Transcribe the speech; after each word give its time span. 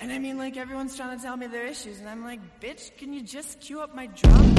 And 0.00 0.10
I 0.12 0.18
mean, 0.18 0.38
like, 0.38 0.56
everyone's 0.56 0.96
trying 0.96 1.16
to 1.16 1.22
tell 1.22 1.36
me 1.36 1.46
their 1.46 1.66
issues, 1.66 2.00
and 2.00 2.08
I'm 2.08 2.24
like, 2.24 2.40
bitch, 2.60 2.96
can 2.96 3.12
you 3.12 3.22
just 3.22 3.60
cue 3.60 3.80
up 3.80 3.94
my 3.94 4.06
drum? 4.06 4.54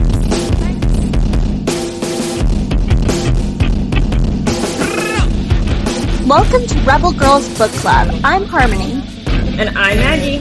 Welcome 6.27 6.65
to 6.67 6.79
Rebel 6.81 7.13
Girls 7.13 7.47
Book 7.57 7.71
Club. 7.71 8.09
I'm 8.23 8.43
Harmony, 8.45 9.01
And 9.59 9.69
I'm 9.77 9.97
Maggie. 9.97 10.37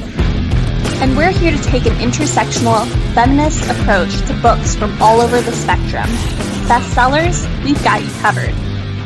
and 1.01 1.17
we're 1.17 1.31
here 1.31 1.53
to 1.57 1.63
take 1.65 1.87
an 1.87 1.95
intersectional, 1.95 2.87
feminist 3.15 3.63
approach 3.71 4.17
to 4.27 4.35
books 4.43 4.75
from 4.77 5.01
all 5.01 5.21
over 5.21 5.41
the 5.41 5.53
spectrum. 5.53 6.07
Bestsellers, 6.69 7.65
we've 7.65 7.83
got 7.85 8.03
you 8.03 8.11
covered. 8.21 8.55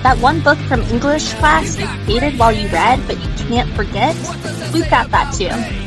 That 0.03 0.19
one 0.21 0.41
book 0.41 0.59
from 0.69 0.81
English 0.83 1.33
class 1.35 1.79
you 1.79 1.87
hated 1.87 2.39
while 2.39 2.53
you 2.53 2.69
read, 2.69 3.01
but 3.07 3.17
you 3.23 3.47
can't 3.47 3.71
forget, 3.75 4.15
we've 4.73 4.89
got 4.91 5.11
that 5.11 5.33
too. 5.35 5.84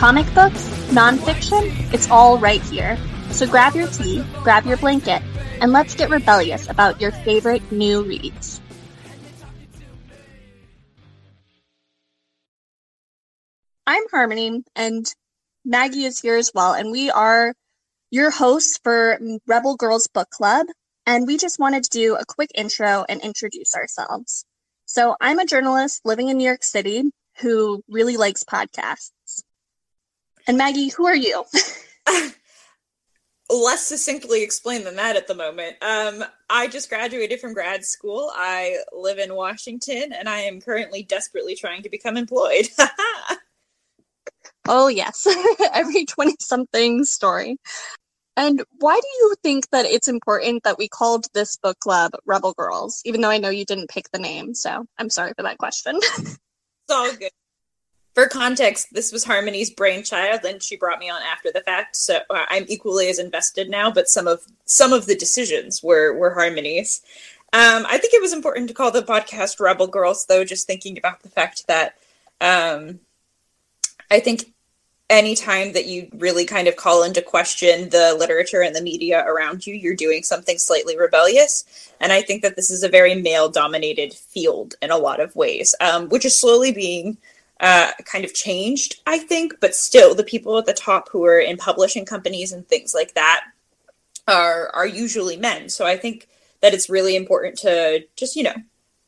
Comic 0.00 0.32
books, 0.34 0.66
nonfiction, 0.92 1.92
it's 1.92 2.10
all 2.10 2.38
right 2.38 2.62
here. 2.62 2.96
So 3.32 3.46
grab 3.46 3.74
your 3.74 3.86
tea, 3.86 4.24
grab 4.42 4.64
your 4.64 4.78
blanket, 4.78 5.20
and 5.60 5.72
let's 5.72 5.94
get 5.94 6.08
rebellious 6.08 6.70
about 6.70 7.02
your 7.02 7.10
favorite 7.10 7.70
new 7.70 8.02
reads. 8.02 8.62
I'm 13.86 14.02
Harmony, 14.10 14.64
and 14.74 15.04
Maggie 15.66 16.06
is 16.06 16.18
here 16.18 16.36
as 16.36 16.50
well, 16.54 16.72
and 16.72 16.90
we 16.90 17.10
are 17.10 17.52
your 18.10 18.30
hosts 18.30 18.80
for 18.82 19.20
Rebel 19.46 19.76
Girls 19.76 20.06
Book 20.06 20.30
Club. 20.30 20.66
And 21.04 21.26
we 21.26 21.36
just 21.36 21.58
wanted 21.58 21.84
to 21.84 21.90
do 21.90 22.16
a 22.16 22.24
quick 22.24 22.48
intro 22.54 23.04
and 23.06 23.20
introduce 23.20 23.74
ourselves. 23.74 24.46
So, 24.86 25.14
I'm 25.20 25.40
a 25.40 25.44
journalist 25.44 26.00
living 26.06 26.28
in 26.28 26.38
New 26.38 26.46
York 26.46 26.64
City 26.64 27.02
who 27.40 27.82
really 27.86 28.16
likes 28.16 28.44
podcasts. 28.44 29.10
And 30.50 30.58
Maggie, 30.58 30.88
who 30.88 31.06
are 31.06 31.14
you? 31.14 31.44
Less 33.48 33.86
succinctly 33.86 34.42
explained 34.42 34.84
than 34.84 34.96
that 34.96 35.14
at 35.14 35.28
the 35.28 35.34
moment. 35.36 35.76
Um, 35.80 36.24
I 36.50 36.66
just 36.66 36.88
graduated 36.88 37.38
from 37.38 37.54
grad 37.54 37.84
school. 37.84 38.32
I 38.34 38.78
live 38.90 39.20
in 39.20 39.36
Washington 39.36 40.12
and 40.12 40.28
I 40.28 40.40
am 40.40 40.60
currently 40.60 41.04
desperately 41.04 41.54
trying 41.54 41.84
to 41.84 41.88
become 41.88 42.16
employed. 42.16 42.66
oh, 44.68 44.88
yes, 44.88 45.24
every 45.72 46.04
20 46.04 46.34
something 46.40 47.04
story. 47.04 47.56
And 48.36 48.64
why 48.80 48.98
do 49.00 49.08
you 49.18 49.36
think 49.44 49.70
that 49.70 49.86
it's 49.86 50.08
important 50.08 50.64
that 50.64 50.78
we 50.78 50.88
called 50.88 51.26
this 51.32 51.58
book 51.58 51.78
club 51.78 52.10
Rebel 52.26 52.54
Girls, 52.54 53.02
even 53.04 53.20
though 53.20 53.30
I 53.30 53.38
know 53.38 53.50
you 53.50 53.64
didn't 53.64 53.90
pick 53.90 54.10
the 54.10 54.18
name? 54.18 54.54
So 54.54 54.84
I'm 54.98 55.10
sorry 55.10 55.32
for 55.36 55.44
that 55.44 55.58
question. 55.58 55.94
it's 56.02 56.38
all 56.90 57.14
good. 57.14 57.30
For 58.14 58.26
context, 58.26 58.88
this 58.92 59.12
was 59.12 59.24
Harmony's 59.24 59.70
brainchild, 59.70 60.40
and 60.44 60.62
she 60.62 60.76
brought 60.76 60.98
me 60.98 61.08
on 61.08 61.22
after 61.22 61.50
the 61.52 61.60
fact. 61.60 61.96
So 61.96 62.18
uh, 62.28 62.44
I'm 62.48 62.64
equally 62.68 63.08
as 63.08 63.18
invested 63.18 63.70
now. 63.70 63.90
But 63.90 64.08
some 64.08 64.26
of 64.26 64.42
some 64.64 64.92
of 64.92 65.06
the 65.06 65.14
decisions 65.14 65.82
were 65.82 66.12
were 66.16 66.34
Harmony's. 66.34 67.02
Um, 67.52 67.84
I 67.88 67.98
think 67.98 68.14
it 68.14 68.22
was 68.22 68.32
important 68.32 68.68
to 68.68 68.74
call 68.74 68.90
the 68.90 69.02
podcast 69.02 69.60
Rebel 69.60 69.86
Girls, 69.86 70.26
though. 70.26 70.44
Just 70.44 70.66
thinking 70.66 70.98
about 70.98 71.22
the 71.22 71.28
fact 71.28 71.66
that 71.68 71.96
um, 72.40 73.00
I 74.10 74.20
think 74.20 74.52
anytime 75.08 75.72
that 75.72 75.86
you 75.86 76.08
really 76.14 76.46
kind 76.46 76.68
of 76.68 76.76
call 76.76 77.02
into 77.02 77.20
question 77.20 77.90
the 77.90 78.14
literature 78.18 78.62
and 78.62 78.74
the 78.74 78.80
media 78.82 79.24
around 79.26 79.66
you, 79.66 79.74
you're 79.74 79.96
doing 79.96 80.22
something 80.22 80.56
slightly 80.56 80.96
rebellious. 80.96 81.92
And 82.00 82.12
I 82.12 82.22
think 82.22 82.42
that 82.42 82.54
this 82.56 82.70
is 82.70 82.84
a 82.84 82.88
very 82.88 83.16
male 83.16 83.48
dominated 83.48 84.14
field 84.14 84.74
in 84.80 84.90
a 84.90 84.96
lot 84.96 85.20
of 85.20 85.34
ways, 85.34 85.74
um, 85.80 86.08
which 86.08 86.24
is 86.24 86.40
slowly 86.40 86.72
being 86.72 87.18
uh, 87.60 87.92
kind 88.04 88.24
of 88.24 88.34
changed, 88.34 89.00
I 89.06 89.18
think. 89.18 89.54
But 89.60 89.74
still, 89.74 90.14
the 90.14 90.24
people 90.24 90.58
at 90.58 90.66
the 90.66 90.72
top 90.72 91.08
who 91.10 91.24
are 91.24 91.38
in 91.38 91.56
publishing 91.56 92.04
companies 92.04 92.52
and 92.52 92.66
things 92.66 92.94
like 92.94 93.14
that 93.14 93.44
are 94.26 94.70
are 94.74 94.86
usually 94.86 95.36
men. 95.36 95.68
So 95.68 95.86
I 95.86 95.96
think 95.96 96.28
that 96.62 96.74
it's 96.74 96.90
really 96.90 97.16
important 97.16 97.58
to 97.58 98.04
just 98.16 98.36
you 98.36 98.42
know 98.42 98.54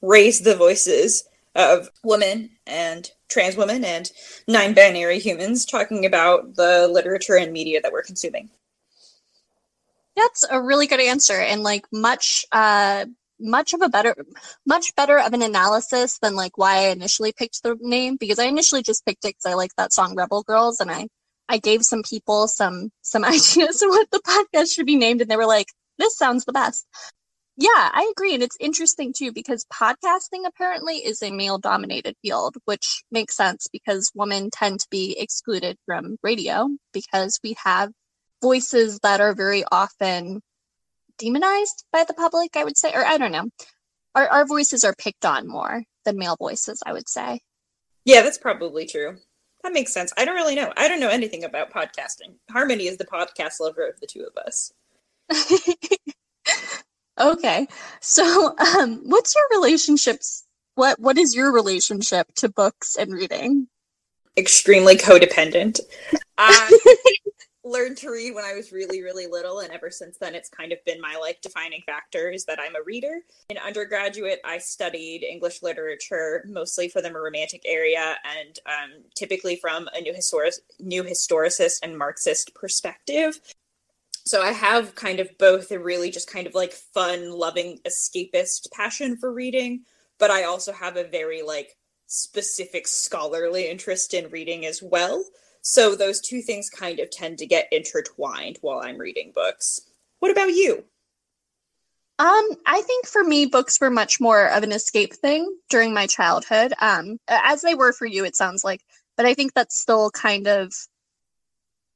raise 0.00 0.40
the 0.40 0.56
voices 0.56 1.24
of 1.54 1.90
women 2.02 2.50
and 2.66 3.10
trans 3.28 3.56
women 3.56 3.84
and 3.84 4.10
non-binary 4.48 5.18
humans 5.18 5.64
talking 5.64 6.04
about 6.06 6.54
the 6.56 6.88
literature 6.88 7.36
and 7.36 7.52
media 7.52 7.80
that 7.80 7.92
we're 7.92 8.02
consuming. 8.02 8.50
That's 10.16 10.44
a 10.50 10.60
really 10.60 10.86
good 10.86 11.00
answer 11.00 11.40
and 11.40 11.62
like 11.62 11.86
much 11.90 12.44
uh 12.52 13.06
much 13.42 13.74
of 13.74 13.82
a 13.82 13.88
better 13.88 14.14
much 14.66 14.94
better 14.94 15.18
of 15.18 15.32
an 15.32 15.42
analysis 15.42 16.18
than 16.20 16.34
like 16.34 16.56
why 16.56 16.86
I 16.86 16.88
initially 16.88 17.32
picked 17.32 17.62
the 17.62 17.76
name 17.80 18.16
because 18.16 18.38
I 18.38 18.44
initially 18.44 18.82
just 18.82 19.04
picked 19.04 19.24
it 19.24 19.34
because 19.36 19.46
I 19.46 19.54
like 19.54 19.72
that 19.76 19.92
song 19.92 20.14
Rebel 20.14 20.42
Girls 20.42 20.80
and 20.80 20.90
I 20.90 21.08
I 21.48 21.58
gave 21.58 21.84
some 21.84 22.02
people 22.02 22.48
some 22.48 22.90
some 23.02 23.24
ideas 23.36 23.82
of 23.82 23.88
what 23.88 24.10
the 24.10 24.20
podcast 24.20 24.72
should 24.72 24.86
be 24.86 24.96
named 24.96 25.20
and 25.20 25.30
they 25.30 25.36
were 25.36 25.46
like 25.46 25.68
this 25.98 26.16
sounds 26.16 26.44
the 26.44 26.52
best. 26.52 26.86
Yeah, 27.56 27.68
I 27.92 28.10
agree. 28.16 28.34
And 28.34 28.42
it's 28.42 28.56
interesting 28.58 29.12
too 29.16 29.30
because 29.30 29.66
podcasting 29.72 30.46
apparently 30.46 30.96
is 30.96 31.22
a 31.22 31.30
male 31.30 31.58
dominated 31.58 32.16
field, 32.22 32.56
which 32.64 33.04
makes 33.10 33.36
sense 33.36 33.68
because 33.70 34.10
women 34.14 34.50
tend 34.50 34.80
to 34.80 34.86
be 34.90 35.16
excluded 35.18 35.76
from 35.84 36.16
radio 36.22 36.70
because 36.94 37.38
we 37.44 37.54
have 37.62 37.92
voices 38.40 38.98
that 39.02 39.20
are 39.20 39.34
very 39.34 39.64
often 39.70 40.40
demonized 41.18 41.84
by 41.92 42.04
the 42.04 42.14
public, 42.14 42.56
I 42.56 42.64
would 42.64 42.76
say. 42.76 42.92
Or 42.92 43.04
I 43.04 43.18
don't 43.18 43.32
know. 43.32 43.48
Our, 44.14 44.28
our 44.28 44.46
voices 44.46 44.84
are 44.84 44.94
picked 44.96 45.24
on 45.24 45.48
more 45.48 45.84
than 46.04 46.18
male 46.18 46.36
voices, 46.36 46.82
I 46.84 46.92
would 46.92 47.08
say. 47.08 47.40
Yeah, 48.04 48.22
that's 48.22 48.38
probably 48.38 48.86
true. 48.86 49.16
That 49.62 49.72
makes 49.72 49.92
sense. 49.92 50.12
I 50.18 50.24
don't 50.24 50.34
really 50.34 50.56
know. 50.56 50.72
I 50.76 50.88
don't 50.88 51.00
know 51.00 51.08
anything 51.08 51.44
about 51.44 51.72
podcasting. 51.72 52.34
Harmony 52.50 52.88
is 52.88 52.96
the 52.96 53.04
podcast 53.04 53.60
lover 53.60 53.86
of 53.86 54.00
the 54.00 54.06
two 54.06 54.26
of 54.26 54.36
us. 54.36 54.72
Okay. 57.20 57.68
So, 58.00 58.56
um, 58.58 59.02
what's 59.04 59.34
your 59.34 59.60
relationships? 59.60 60.44
What 60.74 60.98
What 60.98 61.18
is 61.18 61.34
your 61.34 61.52
relationship 61.52 62.26
to 62.36 62.48
books 62.48 62.96
and 62.96 63.12
reading? 63.12 63.68
Extremely 64.36 64.96
codependent. 64.96 65.80
I 66.38 66.78
learned 67.64 67.96
to 67.98 68.10
read 68.10 68.34
when 68.34 68.44
I 68.44 68.54
was 68.54 68.72
really, 68.72 69.02
really 69.02 69.26
little, 69.26 69.60
and 69.60 69.72
ever 69.72 69.90
since 69.90 70.18
then, 70.18 70.34
it's 70.34 70.48
kind 70.48 70.72
of 70.72 70.84
been 70.84 71.00
my 71.00 71.16
like 71.20 71.40
defining 71.40 71.82
factor 71.86 72.30
is 72.30 72.44
that 72.46 72.58
I'm 72.60 72.76
a 72.76 72.82
reader. 72.84 73.20
In 73.50 73.58
undergraduate, 73.58 74.40
I 74.44 74.58
studied 74.58 75.24
English 75.24 75.62
literature 75.62 76.44
mostly 76.48 76.88
for 76.88 77.00
the 77.00 77.12
Romantic 77.12 77.62
area, 77.64 78.16
and 78.24 78.58
um, 78.66 79.02
typically 79.14 79.56
from 79.56 79.88
a 79.94 80.00
new 80.00 80.14
historic, 80.14 80.54
new 80.80 81.02
historicist 81.02 81.78
and 81.82 81.96
Marxist 81.96 82.54
perspective 82.54 83.40
so 84.24 84.42
I 84.42 84.52
have 84.52 84.94
kind 84.94 85.20
of 85.20 85.36
both 85.38 85.70
a 85.72 85.78
really 85.78 86.10
just 86.10 86.30
kind 86.30 86.46
of 86.46 86.54
like 86.54 86.72
fun, 86.72 87.32
loving, 87.32 87.80
escapist 87.84 88.70
passion 88.72 89.16
for 89.16 89.32
reading, 89.32 89.84
but 90.18 90.30
I 90.30 90.44
also 90.44 90.72
have 90.72 90.96
a 90.96 91.04
very 91.04 91.42
like 91.42 91.76
specific 92.06 92.86
scholarly 92.86 93.68
interest 93.68 94.14
in 94.14 94.30
reading 94.30 94.64
as 94.64 94.82
well. 94.82 95.24
So 95.62 95.94
those 95.94 96.20
two 96.20 96.42
things 96.42 96.68
kind 96.68 96.98
of 97.00 97.10
tend 97.10 97.38
to 97.38 97.46
get 97.46 97.68
intertwined 97.72 98.58
while 98.60 98.80
I'm 98.80 98.98
reading 98.98 99.32
books. 99.34 99.80
What 100.18 100.32
about 100.32 100.50
you? 100.50 100.84
Um, 102.18 102.48
I 102.66 102.82
think 102.82 103.06
for 103.06 103.24
me, 103.24 103.46
books 103.46 103.80
were 103.80 103.90
much 103.90 104.20
more 104.20 104.46
of 104.46 104.62
an 104.62 104.72
escape 104.72 105.14
thing 105.14 105.56
during 105.70 105.94
my 105.94 106.06
childhood. 106.06 106.72
Um, 106.80 107.18
as 107.28 107.62
they 107.62 107.74
were 107.74 107.92
for 107.92 108.06
you, 108.06 108.24
it 108.24 108.36
sounds 108.36 108.62
like, 108.62 108.82
but 109.16 109.26
I 109.26 109.34
think 109.34 109.54
that's 109.54 109.80
still 109.80 110.10
kind 110.10 110.46
of 110.46 110.72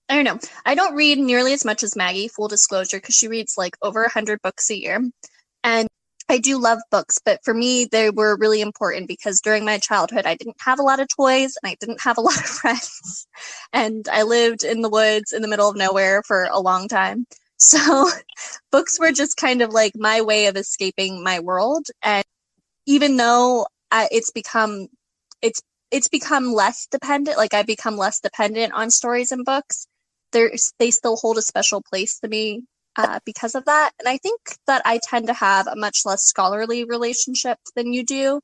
I 0.09 0.15
don't 0.15 0.25
know. 0.25 0.39
I 0.65 0.77
don't 0.77 0.95
read 0.95 1.19
nearly 1.19 1.53
as 1.53 1.65
much 1.65 1.83
as 1.83 1.97
Maggie, 1.97 2.29
full 2.29 2.47
disclosure, 2.47 2.99
because 2.99 3.17
she 3.17 3.27
reads 3.27 3.59
like 3.59 3.77
over 3.83 4.03
100 4.03 4.41
books 4.41 4.71
a 4.71 4.79
year. 4.79 5.01
I 6.29 6.39
do 6.39 6.59
love 6.59 6.81
books, 6.91 7.21
but 7.25 7.45
for 7.45 7.55
me, 7.55 7.85
they 7.85 8.11
were 8.11 8.37
really 8.37 8.61
important 8.61 9.07
because 9.07 9.41
during 9.41 9.65
my 9.65 9.79
childhood, 9.79 10.27
I 10.27 10.35
didn't 10.35 10.57
have 10.61 10.81
a 10.81 10.83
lot 10.83 10.99
of 11.01 11.09
toys 11.09 11.57
and 11.63 11.71
I 11.71 11.77
didn't 11.81 12.01
have 12.03 12.19
a 12.19 12.21
lot 12.23 12.37
of 12.37 12.47
friends. 12.47 13.27
And 13.73 14.09
I 14.09 14.23
lived 14.23 14.65
in 14.65 14.83
the 14.83 14.91
woods 14.91 15.33
in 15.33 15.43
the 15.43 15.49
middle 15.49 15.69
of 15.69 15.77
nowhere 15.77 16.23
for 16.25 16.45
a 16.45 16.59
long 16.61 16.89
time. 16.89 17.27
So 17.59 18.11
books 18.73 18.99
were 18.99 19.13
just 19.13 19.37
kind 19.37 19.63
of 19.63 19.71
like 19.71 19.93
my 19.97 20.21
way 20.23 20.47
of 20.47 20.57
escaping 20.57 21.23
my 21.23 21.41
world. 21.41 21.87
And 22.03 22.25
even 22.87 23.17
though 23.17 23.67
I, 23.93 24.09
it's 24.13 24.31
become, 24.33 24.89
it's, 25.43 25.63
it's 25.93 26.09
become 26.09 26.53
less 26.53 26.89
dependent, 26.91 27.39
like 27.39 27.55
I've 27.55 27.67
become 27.67 27.97
less 27.97 28.21
dependent 28.21 28.73
on 28.75 28.91
stories 28.91 29.33
and 29.33 29.45
books 29.45 29.87
There's, 30.33 30.73
they 30.79 30.91
still 30.91 31.17
hold 31.17 31.39
a 31.39 31.43
special 31.43 31.83
place 31.83 32.19
to 32.21 32.29
me 32.29 32.65
uh, 32.97 33.21
because 33.25 33.55
of 33.55 33.65
that. 33.67 33.91
And 33.99 34.09
I 34.09 34.19
think 34.19 34.41
that 34.67 34.83
I 34.85 34.99
tend 35.03 35.27
to 35.29 35.35
have 35.35 35.67
a 35.67 35.77
much 35.77 36.01
less 36.05 36.23
scholarly 36.25 36.85
relationship 36.85 37.59
than 37.75 37.93
you 37.93 38.05
do. 38.05 38.41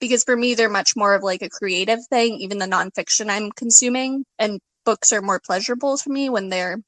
Because 0.00 0.24
for 0.24 0.36
me, 0.36 0.54
they're 0.54 0.68
much 0.68 0.96
more 0.96 1.14
of 1.14 1.22
like 1.22 1.42
a 1.42 1.48
creative 1.48 2.04
thing, 2.08 2.34
even 2.40 2.58
the 2.58 2.66
nonfiction 2.66 3.30
I'm 3.30 3.52
consuming. 3.52 4.24
And 4.38 4.60
books 4.84 5.12
are 5.12 5.22
more 5.22 5.40
pleasurable 5.44 5.96
to 5.98 6.10
me 6.10 6.28
when 6.28 6.48
they're, 6.48 6.78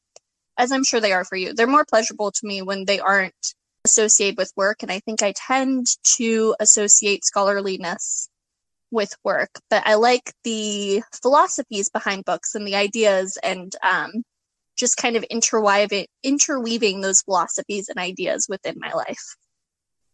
as 0.58 0.73
I'm 0.73 0.84
sure 0.84 1.00
they 1.00 1.12
are 1.12 1.25
for 1.25 1.37
you, 1.37 1.55
they're 1.55 1.67
more 1.67 1.87
pleasurable 1.88 2.31
to 2.32 2.46
me 2.46 2.62
when 2.62 2.84
they 2.84 3.00
aren't 3.00 3.55
associated 3.84 4.37
with 4.37 4.52
work. 4.56 4.82
And 4.82 4.90
I 4.90 5.00
think 5.00 5.22
I 5.22 5.32
tend 5.34 5.87
to 6.17 6.56
associate 6.61 7.25
scholarliness 7.25 8.29
with 8.90 9.14
work, 9.25 9.50
but 9.70 9.82
I 9.87 9.94
like 9.94 10.32
the 10.44 11.02
philosophies 11.22 11.88
behind 11.88 12.25
books 12.25 12.55
and 12.55 12.67
the 12.67 12.76
ideas 12.76 13.38
and 13.43 13.75
um, 13.82 14.25
just 14.76 14.96
kind 14.96 15.17
of 15.17 15.25
interweaving 15.25 16.06
interweaving 16.23 17.00
those 17.00 17.23
philosophies 17.23 17.88
and 17.88 17.99
ideas 17.99 18.46
within 18.49 18.76
my 18.78 18.93
life. 18.93 19.37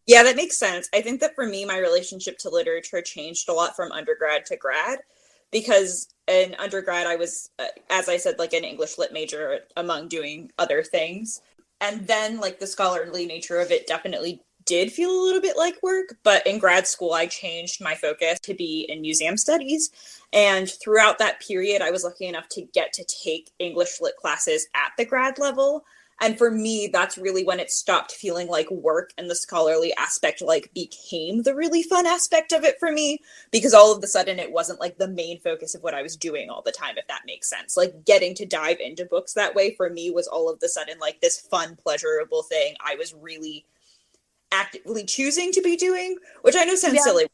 Yeah, 0.05 0.23
that 0.23 0.35
makes 0.35 0.57
sense. 0.57 0.89
I 0.93 1.01
think 1.01 1.21
that 1.21 1.35
for 1.35 1.45
me, 1.45 1.63
my 1.65 1.77
relationship 1.77 2.37
to 2.39 2.49
literature 2.49 3.01
changed 3.01 3.47
a 3.47 3.53
lot 3.53 3.75
from 3.75 3.91
undergrad 3.91 4.45
to 4.47 4.57
grad 4.57 4.99
because 5.51 6.07
in 6.27 6.55
undergrad, 6.59 7.07
I 7.07 7.15
was, 7.15 7.49
uh, 7.59 7.67
as 7.89 8.09
I 8.09 8.17
said, 8.17 8.39
like 8.39 8.53
an 8.53 8.65
English 8.65 8.97
lit 8.97 9.13
major 9.13 9.59
among 9.77 10.09
doing 10.09 10.51
other 10.57 10.83
things. 10.83 11.41
And 11.79 12.07
then, 12.07 12.39
like, 12.39 12.59
the 12.59 12.67
scholarly 12.67 13.25
nature 13.25 13.59
of 13.59 13.71
it 13.71 13.87
definitely 13.87 14.41
did 14.65 14.91
feel 14.91 15.11
a 15.11 15.23
little 15.23 15.41
bit 15.41 15.57
like 15.57 15.81
work. 15.83 16.17
But 16.23 16.45
in 16.47 16.59
grad 16.59 16.87
school, 16.87 17.13
I 17.13 17.25
changed 17.25 17.81
my 17.81 17.95
focus 17.95 18.39
to 18.41 18.53
be 18.53 18.85
in 18.89 19.01
museum 19.01 19.37
studies. 19.37 19.91
And 20.31 20.69
throughout 20.69 21.19
that 21.19 21.41
period, 21.41 21.81
I 21.81 21.91
was 21.91 22.03
lucky 22.03 22.25
enough 22.25 22.49
to 22.49 22.61
get 22.61 22.93
to 22.93 23.05
take 23.05 23.51
English 23.59 24.01
lit 24.01 24.15
classes 24.17 24.67
at 24.75 24.91
the 24.97 25.05
grad 25.05 25.39
level 25.39 25.83
and 26.21 26.37
for 26.37 26.51
me 26.51 26.87
that's 26.91 27.17
really 27.17 27.43
when 27.43 27.59
it 27.59 27.71
stopped 27.71 28.11
feeling 28.11 28.47
like 28.47 28.69
work 28.71 29.13
and 29.17 29.29
the 29.29 29.35
scholarly 29.35 29.93
aspect 29.95 30.41
like 30.41 30.73
became 30.73 31.43
the 31.43 31.55
really 31.55 31.83
fun 31.83 32.05
aspect 32.05 32.51
of 32.51 32.63
it 32.63 32.79
for 32.79 32.91
me 32.91 33.19
because 33.51 33.73
all 33.73 33.95
of 33.95 34.03
a 34.03 34.07
sudden 34.07 34.39
it 34.39 34.51
wasn't 34.51 34.79
like 34.79 34.97
the 34.97 35.07
main 35.07 35.39
focus 35.39 35.75
of 35.75 35.83
what 35.83 35.93
i 35.93 36.01
was 36.01 36.15
doing 36.15 36.49
all 36.49 36.61
the 36.61 36.71
time 36.71 36.97
if 36.97 37.07
that 37.07 37.21
makes 37.25 37.49
sense 37.49 37.75
like 37.75 38.05
getting 38.05 38.33
to 38.33 38.45
dive 38.45 38.79
into 38.79 39.05
books 39.05 39.33
that 39.33 39.55
way 39.55 39.73
for 39.75 39.89
me 39.89 40.11
was 40.11 40.27
all 40.27 40.49
of 40.49 40.59
the 40.59 40.69
sudden 40.69 40.97
like 40.99 41.19
this 41.21 41.39
fun 41.39 41.77
pleasurable 41.83 42.43
thing 42.43 42.75
i 42.85 42.95
was 42.95 43.13
really 43.13 43.65
actively 44.53 45.03
choosing 45.03 45.51
to 45.51 45.61
be 45.61 45.75
doing 45.75 46.15
which 46.43 46.55
i 46.55 46.63
know 46.63 46.75
sounds 46.75 46.95
yeah. 46.95 47.01
silly. 47.01 47.25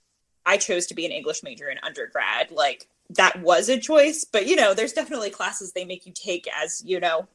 I 0.45 0.57
chose 0.57 0.87
to 0.87 0.95
be 0.95 1.05
an 1.05 1.11
english 1.11 1.43
major 1.43 1.69
in 1.69 1.77
undergrad. 1.83 2.49
Like 2.49 2.87
that 3.11 3.41
was 3.41 3.69
a 3.69 3.79
choice 3.79 4.25
but 4.25 4.47
you 4.47 4.55
know 4.55 4.73
there's 4.73 4.93
definitely 4.93 5.29
classes 5.29 5.73
they 5.73 5.85
make 5.85 6.05
you 6.05 6.13
take 6.13 6.47
as 6.63 6.81
you 6.85 6.99
know 6.99 7.27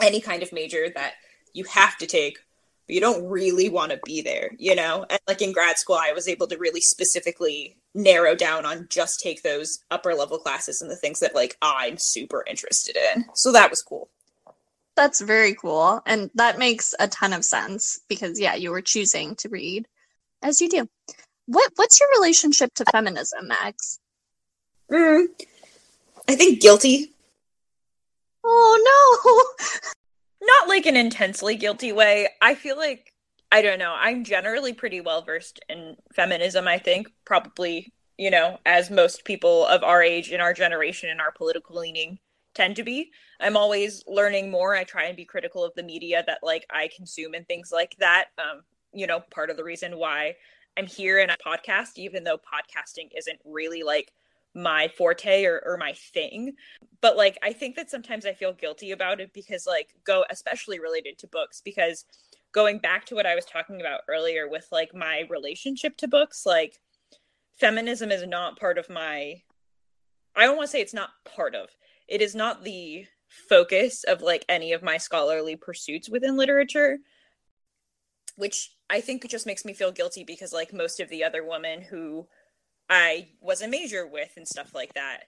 any 0.00 0.20
kind 0.20 0.42
of 0.42 0.52
major 0.52 0.88
that 0.94 1.14
you 1.52 1.64
have 1.64 1.96
to 1.98 2.06
take 2.06 2.38
but 2.86 2.94
you 2.94 3.00
don't 3.00 3.28
really 3.28 3.68
want 3.68 3.92
to 3.92 4.00
be 4.04 4.20
there 4.22 4.50
you 4.58 4.74
know? 4.74 5.04
And 5.10 5.20
like 5.28 5.42
in 5.42 5.52
grad 5.52 5.78
school 5.78 5.98
i 6.00 6.12
was 6.12 6.28
able 6.28 6.46
to 6.48 6.56
really 6.58 6.80
specifically 6.80 7.76
narrow 7.94 8.34
down 8.34 8.64
on 8.64 8.86
just 8.88 9.20
take 9.20 9.42
those 9.42 9.80
upper 9.90 10.14
level 10.14 10.38
classes 10.38 10.80
and 10.80 10.90
the 10.90 10.96
things 10.96 11.20
that 11.20 11.34
like 11.34 11.56
i'm 11.60 11.98
super 11.98 12.44
interested 12.48 12.96
in. 12.96 13.24
So 13.34 13.52
that 13.52 13.70
was 13.70 13.82
cool 13.82 14.08
that's 14.96 15.20
very 15.20 15.54
cool 15.54 16.00
and 16.06 16.30
that 16.34 16.58
makes 16.58 16.94
a 17.00 17.08
ton 17.08 17.32
of 17.32 17.44
sense 17.44 18.00
because 18.08 18.40
yeah 18.40 18.54
you 18.54 18.70
were 18.70 18.82
choosing 18.82 19.34
to 19.36 19.48
read 19.48 19.86
as 20.42 20.60
you 20.60 20.68
do 20.68 20.88
what 21.46 21.70
what's 21.76 22.00
your 22.00 22.08
relationship 22.16 22.72
to 22.74 22.84
feminism 22.86 23.48
max 23.48 23.98
mm, 24.90 25.26
i 26.28 26.34
think 26.34 26.60
guilty 26.60 27.12
Oh 28.44 29.54
no. 29.62 29.86
Not 30.42 30.68
like 30.68 30.86
an 30.86 30.96
intensely 30.96 31.56
guilty 31.56 31.92
way. 31.92 32.28
I 32.40 32.54
feel 32.54 32.76
like 32.76 33.12
I 33.52 33.62
don't 33.62 33.78
know. 33.78 33.94
I'm 33.98 34.24
generally 34.24 34.72
pretty 34.72 35.00
well 35.00 35.22
versed 35.22 35.60
in 35.68 35.96
feminism, 36.14 36.68
I 36.68 36.78
think. 36.78 37.08
Probably, 37.24 37.92
you 38.16 38.30
know, 38.30 38.58
as 38.64 38.90
most 38.90 39.24
people 39.24 39.66
of 39.66 39.82
our 39.82 40.02
age 40.02 40.30
in 40.30 40.40
our 40.40 40.54
generation 40.54 41.10
and 41.10 41.20
our 41.20 41.32
political 41.32 41.76
leaning 41.76 42.18
tend 42.60 42.76
to 42.76 42.82
be. 42.82 43.10
I'm 43.40 43.56
always 43.56 44.04
learning 44.06 44.50
more. 44.50 44.74
I 44.74 44.84
try 44.84 45.04
and 45.04 45.16
be 45.16 45.24
critical 45.24 45.64
of 45.64 45.74
the 45.74 45.82
media 45.82 46.22
that 46.26 46.40
like 46.42 46.66
I 46.70 46.90
consume 46.94 47.32
and 47.32 47.46
things 47.46 47.72
like 47.72 47.96
that. 48.00 48.26
Um, 48.36 48.62
you 48.92 49.06
know, 49.06 49.20
part 49.30 49.48
of 49.48 49.56
the 49.56 49.64
reason 49.64 49.96
why 49.96 50.34
I'm 50.76 50.86
here 50.86 51.20
in 51.20 51.30
a 51.30 51.36
podcast, 51.44 51.96
even 51.96 52.22
though 52.22 52.36
podcasting 52.36 53.08
isn't 53.16 53.40
really 53.46 53.82
like 53.82 54.12
my 54.54 54.88
forte 54.88 55.44
or, 55.44 55.62
or 55.64 55.76
my 55.76 55.92
thing 55.92 56.52
but 57.00 57.16
like 57.16 57.38
i 57.40 57.52
think 57.52 57.76
that 57.76 57.88
sometimes 57.88 58.26
i 58.26 58.32
feel 58.32 58.52
guilty 58.52 58.90
about 58.90 59.20
it 59.20 59.32
because 59.32 59.64
like 59.64 59.94
go 60.02 60.24
especially 60.28 60.80
related 60.80 61.16
to 61.16 61.28
books 61.28 61.62
because 61.64 62.04
going 62.50 62.76
back 62.78 63.06
to 63.06 63.14
what 63.14 63.26
i 63.26 63.36
was 63.36 63.44
talking 63.44 63.80
about 63.80 64.00
earlier 64.08 64.48
with 64.48 64.66
like 64.72 64.92
my 64.92 65.22
relationship 65.30 65.96
to 65.96 66.08
books 66.08 66.44
like 66.44 66.80
feminism 67.60 68.10
is 68.10 68.26
not 68.26 68.58
part 68.58 68.76
of 68.76 68.90
my 68.90 69.40
i 70.34 70.44
don't 70.44 70.56
want 70.56 70.66
to 70.66 70.72
say 70.72 70.80
it's 70.80 70.92
not 70.92 71.10
part 71.24 71.54
of 71.54 71.68
it 72.10 72.20
is 72.20 72.34
not 72.34 72.64
the 72.64 73.06
focus 73.48 74.04
of 74.04 74.20
like 74.20 74.44
any 74.48 74.72
of 74.72 74.82
my 74.82 74.98
scholarly 74.98 75.56
pursuits 75.56 76.10
within 76.10 76.36
literature 76.36 76.98
which 78.36 78.72
i 78.90 79.00
think 79.00 79.26
just 79.28 79.46
makes 79.46 79.64
me 79.64 79.72
feel 79.72 79.92
guilty 79.92 80.24
because 80.24 80.52
like 80.52 80.72
most 80.72 81.00
of 81.00 81.08
the 81.08 81.24
other 81.24 81.44
women 81.44 81.80
who 81.80 82.26
I 82.90 83.28
was 83.40 83.62
a 83.62 83.68
major 83.68 84.04
with 84.04 84.32
and 84.36 84.46
stuff 84.46 84.74
like 84.74 84.94
that. 84.94 85.20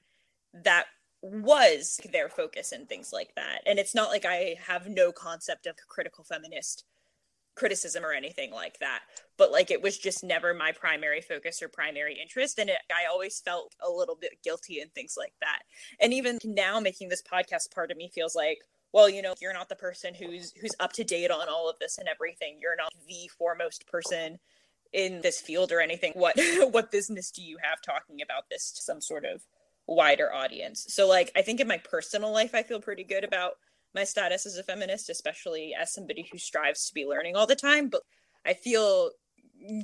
That 0.53 0.87
was 1.23 2.01
their 2.11 2.29
focus 2.29 2.73
and 2.73 2.89
things 2.89 3.13
like 3.13 3.33
that. 3.37 3.63
And 3.65 3.79
it's 3.79 3.95
not 3.95 4.11
like 4.11 4.25
I 4.25 4.57
have 4.67 4.89
no 4.89 5.13
concept 5.13 5.67
of 5.67 5.77
critical 5.89 6.25
feminist 6.25 6.85
criticism 7.55 8.05
or 8.05 8.13
anything 8.13 8.51
like 8.51 8.79
that. 8.79 9.01
But 9.37 9.53
like 9.53 9.71
it 9.71 9.83
was 9.83 9.99
just 9.99 10.25
never 10.25 10.55
my 10.55 10.73
primary 10.73 11.21
focus 11.21 11.63
or 11.63 11.69
primary 11.69 12.19
interest. 12.21 12.59
And 12.59 12.71
it, 12.71 12.79
I 12.91 13.11
always 13.11 13.41
felt 13.41 13.75
a 13.81 13.91
little 13.91 14.17
bit 14.17 14.43
guilty 14.43 14.81
and 14.81 14.93
things 14.93 15.15
like 15.17 15.35
that. 15.41 15.61
And 16.01 16.13
even 16.13 16.39
now 16.45 16.81
making 16.81 17.09
this 17.09 17.23
podcast, 17.23 17.75
part 17.75 17.91
of 17.91 17.97
me 17.97 18.11
feels 18.15 18.35
like, 18.35 18.59
well, 18.93 19.09
you 19.09 19.23
know, 19.23 19.35
you're 19.41 19.55
not 19.55 19.69
the 19.69 19.77
person 19.77 20.15
who's 20.15 20.53
who's 20.61 20.75
up 20.79 20.93
to 20.95 21.05
date 21.05 21.31
on 21.31 21.49
all 21.49 21.69
of 21.69 21.79
this 21.79 21.99
and 21.99 22.09
everything. 22.09 22.59
You're 22.61 22.77
not 22.77 22.93
the 23.07 23.29
foremost 23.39 23.87
person 23.87 24.39
in 24.93 25.21
this 25.23 25.41
field 25.41 25.73
or 25.73 25.81
anything 25.81 26.13
what 26.15 26.35
what 26.71 26.91
business 26.91 27.31
do 27.31 27.43
you 27.43 27.57
have 27.63 27.81
talking 27.81 28.21
about 28.23 28.45
this 28.51 28.73
to 28.73 28.83
some 28.83 29.01
sort 29.01 29.25
of 29.25 29.43
wider 29.87 30.33
audience 30.33 30.87
so 30.89 31.09
like 31.09 31.33
i 31.35 31.43
think 31.43 31.61
in 31.61 31.67
my 31.67 31.79
personal 31.79 32.31
life 32.31 32.55
i 32.55 32.63
feel 32.63 32.81
pretty 32.81 33.05
good 33.05 33.25
about 33.25 33.53
my 33.95 34.05
status 34.05 34.47
as 34.47 34.57
a 34.57 34.63
feminist 34.63 35.11
especially 35.11 35.75
as 35.79 35.93
somebody 35.93 36.27
who 36.31 36.39
strives 36.39 36.87
to 36.87 36.95
be 36.95 37.07
learning 37.07 37.37
all 37.37 37.47
the 37.47 37.55
time 37.55 37.89
but 37.89 38.03
i 38.47 38.53
feel 38.53 39.11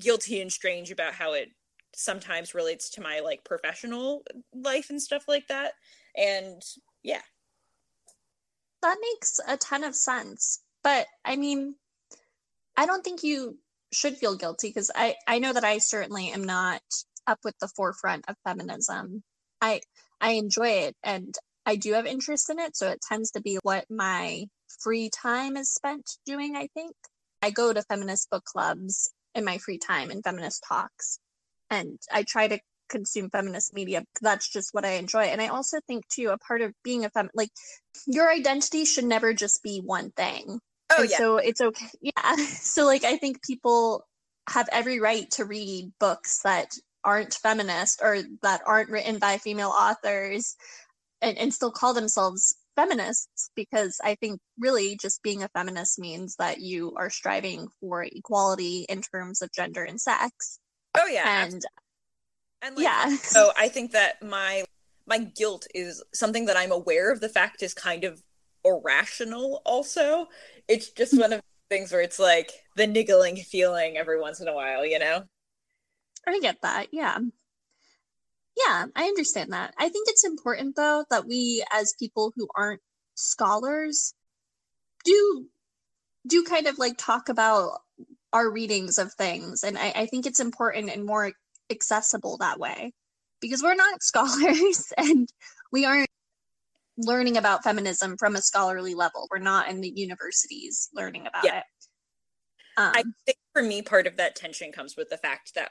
guilty 0.01 0.41
and 0.41 0.53
strange 0.53 0.91
about 0.91 1.15
how 1.15 1.33
it 1.33 1.51
sometimes 1.95 2.55
relates 2.55 2.91
to 2.91 3.01
my 3.01 3.21
like 3.21 3.45
professional 3.45 4.23
life 4.55 4.91
and 4.91 5.01
stuff 5.01 5.25
like 5.29 5.47
that. 5.49 5.73
And 6.17 6.63
yeah. 7.03 7.23
That 8.83 8.97
makes 9.01 9.41
a 9.47 9.57
ton 9.57 9.85
of 9.85 9.95
sense. 9.95 10.61
But 10.85 11.07
i 11.25 11.37
mean 11.37 11.75
i 12.77 12.87
don't 12.87 13.03
think 13.03 13.23
you 13.23 13.59
should 13.93 14.17
feel 14.17 14.37
guilty 14.37 14.69
because 14.69 14.91
I, 14.95 15.17
I 15.27 15.39
know 15.39 15.53
that 15.53 15.65
I 15.65 15.79
certainly 15.79 16.31
am 16.31 16.45
not 16.45 16.83
up 17.27 17.39
with 17.43 17.59
the 17.59 17.69
forefront 17.69 18.27
of 18.29 18.37
feminism. 18.45 19.23
I 19.61 19.81
I 20.21 20.33
enjoy 20.33 20.69
it 20.69 20.97
and 21.03 21.35
I 21.69 21.77
do 21.77 21.93
have 21.93 22.07
interest 22.07 22.49
in 22.49 22.59
it, 22.59 22.75
so 22.75 22.89
it 22.89 23.03
tends 23.07 23.31
to 23.33 23.43
be 23.43 23.59
what 23.63 23.85
my 23.91 24.47
free 24.81 25.11
time 25.11 25.55
is 25.59 25.71
spent 25.71 26.17
doing, 26.25 26.57
I 26.57 26.69
think. 26.73 26.95
I 27.43 27.51
go 27.51 27.75
to 27.75 27.83
feminist 27.83 28.31
book 28.31 28.47
clubs 28.47 29.13
in 29.35 29.45
my 29.45 29.59
free 29.59 29.77
time 29.77 30.11
and 30.11 30.25
feminist 30.25 30.65
talks. 30.67 31.19
And 31.69 31.99
I 32.11 32.23
try 32.23 32.49
to 32.49 32.59
consume 32.89 33.29
feminist 33.29 33.75
media 33.75 34.03
that's 34.23 34.49
just 34.49 34.73
what 34.73 34.87
I 34.87 34.93
enjoy. 34.93 35.25
And 35.25 35.43
I 35.43 35.49
also 35.49 35.79
think 35.87 36.09
too 36.09 36.31
a 36.31 36.39
part 36.39 36.63
of 36.63 36.73
being 36.83 37.05
a 37.05 37.11
fem 37.11 37.29
like 37.35 37.51
your 38.07 38.33
identity 38.33 38.87
should 38.87 39.05
never 39.05 39.35
just 39.35 39.63
be 39.63 39.83
one 39.85 40.11
thing. 40.13 40.61
Oh 40.89 41.03
and 41.03 41.11
yeah. 41.11 41.19
So 41.19 41.37
it's 41.37 41.61
okay. 41.61 41.87
Yeah. 42.01 42.37
So 42.47 42.87
like 42.87 43.05
I 43.05 43.19
think 43.19 43.43
people 43.43 44.07
have 44.49 44.71
every 44.73 45.01
right 45.01 45.31
to 45.33 45.45
read 45.45 45.93
books 46.01 46.41
that 46.45 46.73
aren't 47.05 47.35
feminist 47.35 48.01
or 48.03 48.23
that 48.43 48.63
aren't 48.67 48.89
written 48.89 49.19
by 49.19 49.37
female 49.37 49.69
authors 49.69 50.57
and, 51.21 51.37
and 51.39 51.53
still 51.53 51.71
call 51.71 51.95
themselves 51.95 52.57
feminists 52.77 53.51
because 53.57 54.01
I 54.03 54.15
think 54.15 54.41
really 54.59 54.97
just 54.97 55.23
being 55.23 55.43
a 55.43 55.49
feminist 55.49 55.99
means 55.99 56.37
that 56.37 56.61
you 56.61 56.95
are 56.97 57.11
striving 57.11 57.69
for 57.81 58.05
equality 58.05 58.87
in 58.89 59.03
terms 59.03 59.43
of 59.43 59.51
gender 59.53 59.85
and 59.85 60.01
sex. 60.01 60.61
Oh 60.97 61.07
yeah. 61.07 61.45
And, 61.45 61.63
and 62.63 62.77
like, 62.77 62.85
yeah. 62.85 63.17
So 63.23 63.51
I 63.57 63.69
think 63.69 63.93
that 63.93 64.23
my 64.23 64.65
my 65.07 65.19
guilt 65.19 65.67
is 65.75 66.03
something 66.13 66.47
that 66.47 66.57
I'm 66.57 66.73
aware 66.73 67.11
of 67.11 67.21
the 67.21 67.31
fact 67.31 67.63
is 67.63 67.73
kind 67.73 68.05
of 68.05 68.23
irrational 68.65 69.63
also 69.65 70.27
it's 70.67 70.91
just 70.91 71.19
one 71.19 71.33
of 71.33 71.41
things 71.69 71.93
where 71.93 72.01
it's 72.01 72.19
like 72.19 72.53
the 72.77 72.87
niggling 72.87 73.37
feeling 73.37 73.97
every 73.97 74.21
once 74.21 74.41
in 74.41 74.49
a 74.49 74.55
while, 74.55 74.85
you 74.85 74.99
know? 74.99 75.25
I 76.27 76.41
get 76.41 76.61
that. 76.63 76.89
Yeah. 76.93 77.19
Yeah, 78.67 78.87
I 78.97 79.05
understand 79.05 79.53
that. 79.53 79.75
I 79.79 79.89
think 79.89 80.09
it's 80.09 80.25
important 80.25 80.77
though 80.77 81.05
that 81.11 81.27
we 81.27 81.65
as 81.73 81.95
people 81.99 82.33
who 82.37 82.49
aren't 82.57 82.81
scholars 83.15 84.15
do 85.05 85.47
do 86.27 86.43
kind 86.45 86.67
of 86.67 86.79
like 86.79 86.97
talk 86.99 87.29
about 87.29 87.81
our 88.33 88.51
readings 88.51 88.99
of 88.99 89.13
things 89.15 89.65
and 89.65 89.79
I, 89.79 89.93
I 89.95 90.07
think 90.07 90.27
it's 90.27 90.41
important 90.41 90.91
and 90.91 91.05
more 91.05 91.33
accessible 91.71 92.37
that 92.39 92.59
way 92.59 92.93
because 93.41 93.63
we're 93.63 93.75
not 93.75 94.03
scholars 94.03 94.93
and 94.97 95.29
we 95.73 95.85
aren't 95.85 96.09
learning 96.99 97.37
about 97.37 97.63
feminism 97.63 98.17
from 98.19 98.35
a 98.35 98.43
scholarly 98.43 98.95
level. 98.95 99.29
We're 99.31 99.39
not 99.39 99.71
in 99.71 99.81
the 99.81 99.93
universities 99.95 100.89
learning 100.93 101.27
about 101.27 101.45
yeah. 101.45 101.59
it. 101.59 101.65
Um, 102.77 102.93
I 102.95 103.03
think 103.25 103.39
for 103.53 103.63
me, 103.63 103.83
part 103.83 104.07
of 104.07 104.17
that 104.17 104.37
tension 104.37 104.73
comes 104.73 104.97
with 104.97 105.09
the 105.09 105.17
fact 105.17 105.55
that 105.55 105.71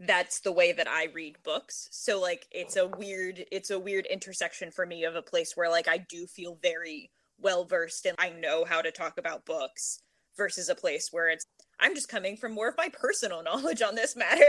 that's 0.00 0.40
the 0.40 0.52
way 0.52 0.72
that 0.72 0.88
I 0.88 1.06
read 1.14 1.36
books. 1.44 1.88
So 1.90 2.20
like 2.20 2.46
it's 2.50 2.76
a 2.76 2.86
weird 2.86 3.44
it's 3.50 3.70
a 3.70 3.78
weird 3.78 4.06
intersection 4.06 4.70
for 4.70 4.86
me 4.86 5.04
of 5.04 5.14
a 5.14 5.22
place 5.22 5.52
where 5.54 5.70
like 5.70 5.88
I 5.88 5.98
do 5.98 6.26
feel 6.26 6.58
very 6.60 7.10
well 7.40 7.64
versed 7.64 8.06
and 8.06 8.16
I 8.18 8.30
know 8.30 8.64
how 8.64 8.82
to 8.82 8.90
talk 8.90 9.18
about 9.18 9.44
books 9.44 10.00
versus 10.36 10.68
a 10.68 10.74
place 10.74 11.08
where 11.10 11.28
it's 11.28 11.44
I'm 11.78 11.94
just 11.94 12.08
coming 12.08 12.36
from 12.36 12.52
more 12.52 12.68
of 12.68 12.76
my 12.76 12.88
personal 12.92 13.42
knowledge 13.44 13.82
on 13.82 13.94
this 13.94 14.16
matter. 14.16 14.44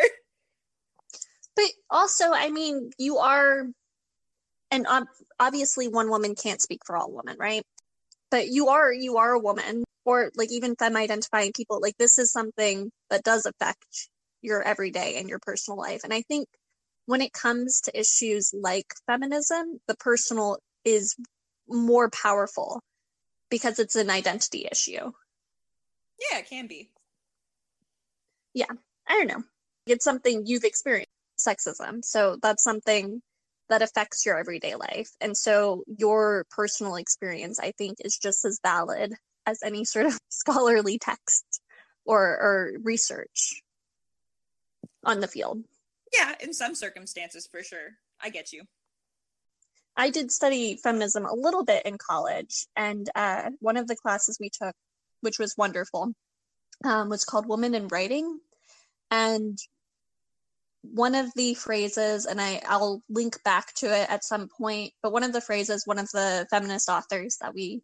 But 1.55 1.69
also, 1.89 2.33
I 2.33 2.49
mean, 2.49 2.91
you 2.97 3.17
are 3.17 3.67
and 4.71 4.87
ob- 4.87 5.07
obviously 5.39 5.87
one 5.87 6.09
woman 6.09 6.35
can't 6.35 6.61
speak 6.61 6.81
for 6.85 6.97
all 6.97 7.11
women, 7.11 7.37
right? 7.39 7.63
But 8.31 8.47
you 8.47 8.69
are 8.69 8.91
you 8.91 9.17
are 9.17 9.31
a 9.31 9.39
woman 9.39 9.83
or 10.05 10.31
like 10.35 10.51
even 10.51 10.75
femme 10.75 10.97
identifying 10.97 11.51
people 11.55 11.79
like 11.81 11.97
this 11.97 12.17
is 12.17 12.31
something 12.31 12.91
that 13.09 13.23
does 13.23 13.45
affect 13.45 14.09
your 14.45 14.61
everyday 14.61 15.17
and 15.17 15.27
your 15.27 15.39
personal 15.39 15.77
life. 15.77 16.03
And 16.03 16.13
I 16.13 16.21
think 16.21 16.47
when 17.05 17.21
it 17.21 17.33
comes 17.33 17.81
to 17.81 17.99
issues 17.99 18.53
like 18.53 18.93
feminism, 19.07 19.79
the 19.87 19.95
personal 19.95 20.57
is 20.83 21.15
more 21.67 22.09
powerful 22.09 22.81
because 23.49 23.79
it's 23.79 23.95
an 23.95 24.09
identity 24.09 24.67
issue. 24.71 25.11
Yeah, 26.31 26.39
it 26.39 26.49
can 26.49 26.67
be. 26.67 26.89
Yeah, 28.53 28.71
I 29.07 29.13
don't 29.17 29.27
know. 29.27 29.43
It's 29.85 30.05
something 30.05 30.43
you've 30.45 30.63
experienced 30.63 31.09
sexism. 31.39 32.03
So 32.03 32.37
that's 32.41 32.63
something 32.63 33.21
that 33.69 33.81
affects 33.81 34.25
your 34.25 34.37
everyday 34.37 34.75
life. 34.75 35.09
And 35.21 35.35
so 35.35 35.83
your 35.97 36.45
personal 36.49 36.95
experience, 36.95 37.59
I 37.59 37.71
think, 37.77 37.97
is 37.99 38.17
just 38.17 38.45
as 38.45 38.59
valid 38.63 39.13
as 39.45 39.59
any 39.63 39.85
sort 39.85 40.05
of 40.05 40.17
scholarly 40.29 40.97
text 40.99 41.61
or, 42.05 42.21
or 42.21 42.73
research 42.83 43.61
on 45.05 45.19
the 45.19 45.27
field. 45.27 45.63
Yeah, 46.13 46.33
in 46.39 46.53
some 46.53 46.75
circumstances, 46.75 47.47
for 47.49 47.63
sure. 47.63 47.97
I 48.21 48.29
get 48.29 48.53
you. 48.53 48.63
I 49.97 50.09
did 50.09 50.31
study 50.31 50.77
feminism 50.83 51.25
a 51.25 51.33
little 51.33 51.63
bit 51.63 51.85
in 51.85 51.97
college, 51.97 52.67
and 52.75 53.09
uh, 53.15 53.51
one 53.59 53.77
of 53.77 53.87
the 53.87 53.95
classes 53.95 54.37
we 54.39 54.49
took, 54.49 54.75
which 55.21 55.39
was 55.39 55.55
wonderful, 55.57 56.13
um, 56.83 57.09
was 57.09 57.23
called 57.23 57.47
Woman 57.47 57.73
in 57.73 57.87
Writing. 57.87 58.39
And 59.11 59.57
one 60.81 61.15
of 61.15 61.31
the 61.35 61.53
phrases, 61.53 62.25
and 62.25 62.41
I, 62.41 62.61
I'll 62.67 63.01
link 63.09 63.41
back 63.43 63.73
to 63.75 63.87
it 63.87 64.09
at 64.09 64.23
some 64.23 64.49
point, 64.49 64.93
but 65.01 65.11
one 65.11 65.23
of 65.23 65.33
the 65.33 65.41
phrases 65.41 65.83
one 65.85 65.99
of 65.99 66.09
the 66.11 66.45
feminist 66.49 66.89
authors 66.89 67.37
that 67.41 67.53
we 67.53 67.81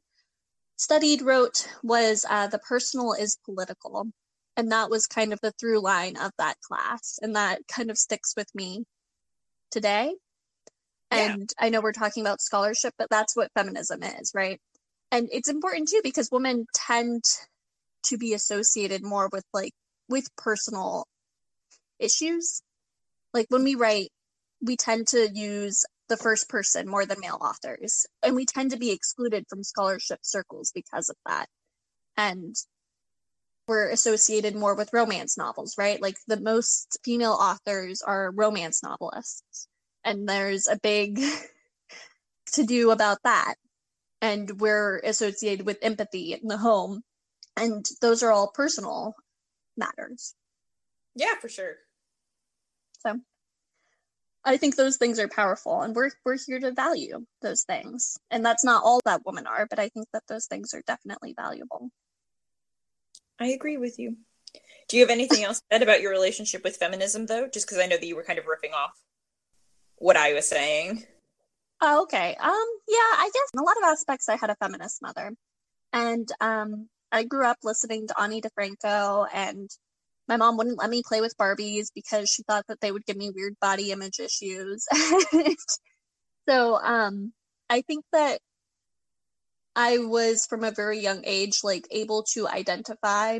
studied 0.75 1.21
wrote 1.21 1.67
was 1.83 2.25
uh, 2.29 2.47
the 2.47 2.59
personal 2.59 3.13
is 3.13 3.37
political. 3.45 4.07
And 4.61 4.71
that 4.71 4.91
was 4.91 5.07
kind 5.07 5.33
of 5.33 5.39
the 5.41 5.51
through 5.59 5.81
line 5.81 6.17
of 6.17 6.31
that 6.37 6.55
class. 6.61 7.17
And 7.19 7.35
that 7.35 7.61
kind 7.67 7.89
of 7.89 7.97
sticks 7.97 8.35
with 8.37 8.53
me 8.53 8.85
today. 9.71 10.13
Yeah. 11.11 11.33
And 11.33 11.49
I 11.59 11.69
know 11.69 11.81
we're 11.81 11.93
talking 11.93 12.21
about 12.21 12.41
scholarship, 12.41 12.93
but 12.97 13.09
that's 13.09 13.35
what 13.35 13.51
feminism 13.55 14.03
is, 14.03 14.31
right? 14.35 14.61
And 15.11 15.29
it's 15.31 15.49
important 15.49 15.89
too 15.89 16.01
because 16.03 16.29
women 16.31 16.67
tend 16.75 17.23
to 18.03 18.17
be 18.19 18.33
associated 18.35 19.03
more 19.03 19.29
with 19.31 19.45
like 19.51 19.73
with 20.07 20.27
personal 20.37 21.07
issues 21.99 22.61
like 23.33 23.47
when 23.49 23.63
we 23.63 23.75
write, 23.75 24.11
we 24.61 24.75
tend 24.75 25.07
to 25.09 25.29
use 25.33 25.85
the 26.09 26.17
first 26.17 26.49
person 26.49 26.87
more 26.87 27.05
than 27.05 27.19
male 27.21 27.39
authors, 27.41 28.05
and 28.23 28.35
we 28.35 28.45
tend 28.45 28.71
to 28.71 28.77
be 28.77 28.91
excluded 28.91 29.45
from 29.49 29.63
scholarship 29.63 30.19
circles 30.23 30.71
because 30.75 31.09
of 31.09 31.15
that. 31.25 31.47
And 32.17 32.55
we're 33.67 33.89
associated 33.89 34.55
more 34.55 34.75
with 34.75 34.93
romance 34.93 35.37
novels, 35.37 35.75
right? 35.77 36.01
Like 36.01 36.17
the 36.27 36.39
most 36.39 36.99
female 37.03 37.33
authors 37.33 38.01
are 38.01 38.31
romance 38.31 38.83
novelists. 38.83 39.67
And 40.03 40.27
there's 40.27 40.67
a 40.67 40.79
big 40.81 41.19
to 42.53 42.63
do 42.63 42.91
about 42.91 43.19
that. 43.23 43.55
And 44.21 44.59
we're 44.59 44.99
associated 44.99 45.65
with 45.65 45.79
empathy 45.81 46.33
in 46.33 46.47
the 46.47 46.57
home. 46.57 47.01
And 47.57 47.85
those 48.01 48.23
are 48.23 48.31
all 48.31 48.51
personal 48.53 49.13
matters. 49.77 50.35
Yeah, 51.15 51.35
for 51.39 51.49
sure. 51.49 51.75
So 52.99 53.19
I 54.43 54.57
think 54.57 54.75
those 54.75 54.97
things 54.97 55.19
are 55.19 55.27
powerful 55.27 55.81
and 55.81 55.95
we're 55.95 56.11
we're 56.25 56.37
here 56.45 56.59
to 56.59 56.71
value 56.71 57.25
those 57.41 57.63
things. 57.63 58.17
And 58.31 58.45
that's 58.45 58.63
not 58.63 58.83
all 58.83 59.01
that 59.05 59.25
women 59.25 59.45
are, 59.47 59.67
but 59.69 59.79
I 59.79 59.89
think 59.89 60.07
that 60.13 60.23
those 60.27 60.47
things 60.47 60.73
are 60.73 60.81
definitely 60.87 61.33
valuable. 61.37 61.89
I 63.41 63.47
agree 63.47 63.77
with 63.77 63.97
you. 63.97 64.17
Do 64.87 64.97
you 64.97 65.03
have 65.03 65.09
anything 65.09 65.43
else 65.43 65.63
said 65.71 65.81
about 65.81 66.01
your 66.01 66.11
relationship 66.11 66.63
with 66.63 66.77
feminism 66.77 67.25
though? 67.25 67.47
Just 67.47 67.65
because 67.65 67.79
I 67.79 67.87
know 67.87 67.97
that 67.97 68.05
you 68.05 68.15
were 68.15 68.23
kind 68.23 68.37
of 68.37 68.45
ripping 68.45 68.71
off 68.71 68.93
what 69.97 70.15
I 70.15 70.33
was 70.33 70.47
saying. 70.47 71.03
Oh, 71.81 72.03
okay. 72.03 72.35
Um 72.39 72.67
yeah, 72.87 73.13
I 73.17 73.31
guess 73.33 73.49
in 73.53 73.59
a 73.59 73.63
lot 73.63 73.77
of 73.77 73.83
aspects 73.83 74.29
I 74.29 74.35
had 74.35 74.51
a 74.51 74.55
feminist 74.55 75.01
mother. 75.01 75.33
And 75.91 76.29
um 76.39 76.87
I 77.11 77.23
grew 77.23 77.47
up 77.47 77.57
listening 77.63 78.07
to 78.07 78.21
Ani 78.21 78.41
DiFranco 78.41 79.27
and 79.33 79.69
my 80.27 80.37
mom 80.37 80.55
wouldn't 80.55 80.77
let 80.77 80.91
me 80.91 81.01
play 81.03 81.19
with 81.19 81.35
Barbies 81.35 81.87
because 81.95 82.29
she 82.29 82.43
thought 82.43 82.67
that 82.67 82.79
they 82.79 82.91
would 82.91 83.05
give 83.05 83.17
me 83.17 83.31
weird 83.31 83.55
body 83.59 83.91
image 83.91 84.19
issues. 84.19 84.85
so 86.47 86.75
um, 86.75 87.33
I 87.71 87.81
think 87.81 88.05
that 88.13 88.39
I 89.75 89.99
was 89.99 90.45
from 90.45 90.63
a 90.63 90.71
very 90.71 90.99
young 90.99 91.23
age 91.25 91.59
like 91.63 91.87
able 91.91 92.23
to 92.33 92.47
identify 92.47 93.39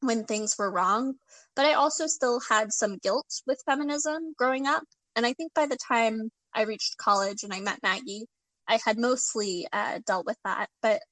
when 0.00 0.24
things 0.24 0.56
were 0.58 0.70
wrong, 0.70 1.14
but 1.54 1.66
I 1.66 1.74
also 1.74 2.06
still 2.06 2.40
had 2.48 2.72
some 2.72 2.98
guilt 2.98 3.42
with 3.46 3.62
feminism 3.66 4.34
growing 4.38 4.66
up. 4.66 4.84
And 5.16 5.26
I 5.26 5.34
think 5.34 5.52
by 5.54 5.66
the 5.66 5.76
time 5.76 6.30
I 6.54 6.62
reached 6.62 6.96
college 6.96 7.42
and 7.42 7.52
I 7.52 7.60
met 7.60 7.82
Maggie, 7.82 8.26
I 8.66 8.78
had 8.84 8.98
mostly 8.98 9.66
uh, 9.72 10.00
dealt 10.06 10.26
with 10.26 10.38
that. 10.44 10.68
But 10.80 11.02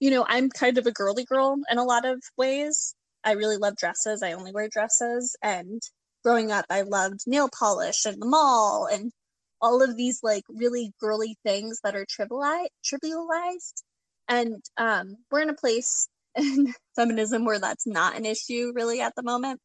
you 0.00 0.10
know, 0.10 0.26
I'm 0.28 0.50
kind 0.50 0.78
of 0.78 0.86
a 0.86 0.92
girly 0.92 1.24
girl 1.24 1.56
in 1.70 1.78
a 1.78 1.84
lot 1.84 2.04
of 2.04 2.22
ways. 2.36 2.94
I 3.24 3.32
really 3.32 3.56
love 3.56 3.76
dresses. 3.76 4.22
I 4.22 4.32
only 4.32 4.52
wear 4.52 4.68
dresses. 4.68 5.36
And 5.42 5.82
growing 6.22 6.52
up, 6.52 6.66
I 6.70 6.82
loved 6.82 7.20
nail 7.26 7.48
polish 7.48 8.04
and 8.04 8.20
the 8.20 8.26
mall 8.26 8.88
and 8.90 9.12
all 9.60 9.82
of 9.82 9.96
these 9.96 10.20
like 10.22 10.44
really 10.48 10.92
girly 11.00 11.36
things 11.44 11.80
that 11.84 11.96
are 11.96 12.06
trivialized. 12.06 12.68
trivialized. 12.84 13.82
And 14.28 14.62
um, 14.76 15.16
we're 15.30 15.42
in 15.42 15.50
a 15.50 15.54
place 15.54 16.08
in 16.36 16.74
feminism 16.96 17.44
where 17.44 17.58
that's 17.58 17.86
not 17.86 18.16
an 18.16 18.24
issue 18.24 18.72
really 18.74 19.00
at 19.00 19.14
the 19.16 19.22
moment. 19.22 19.60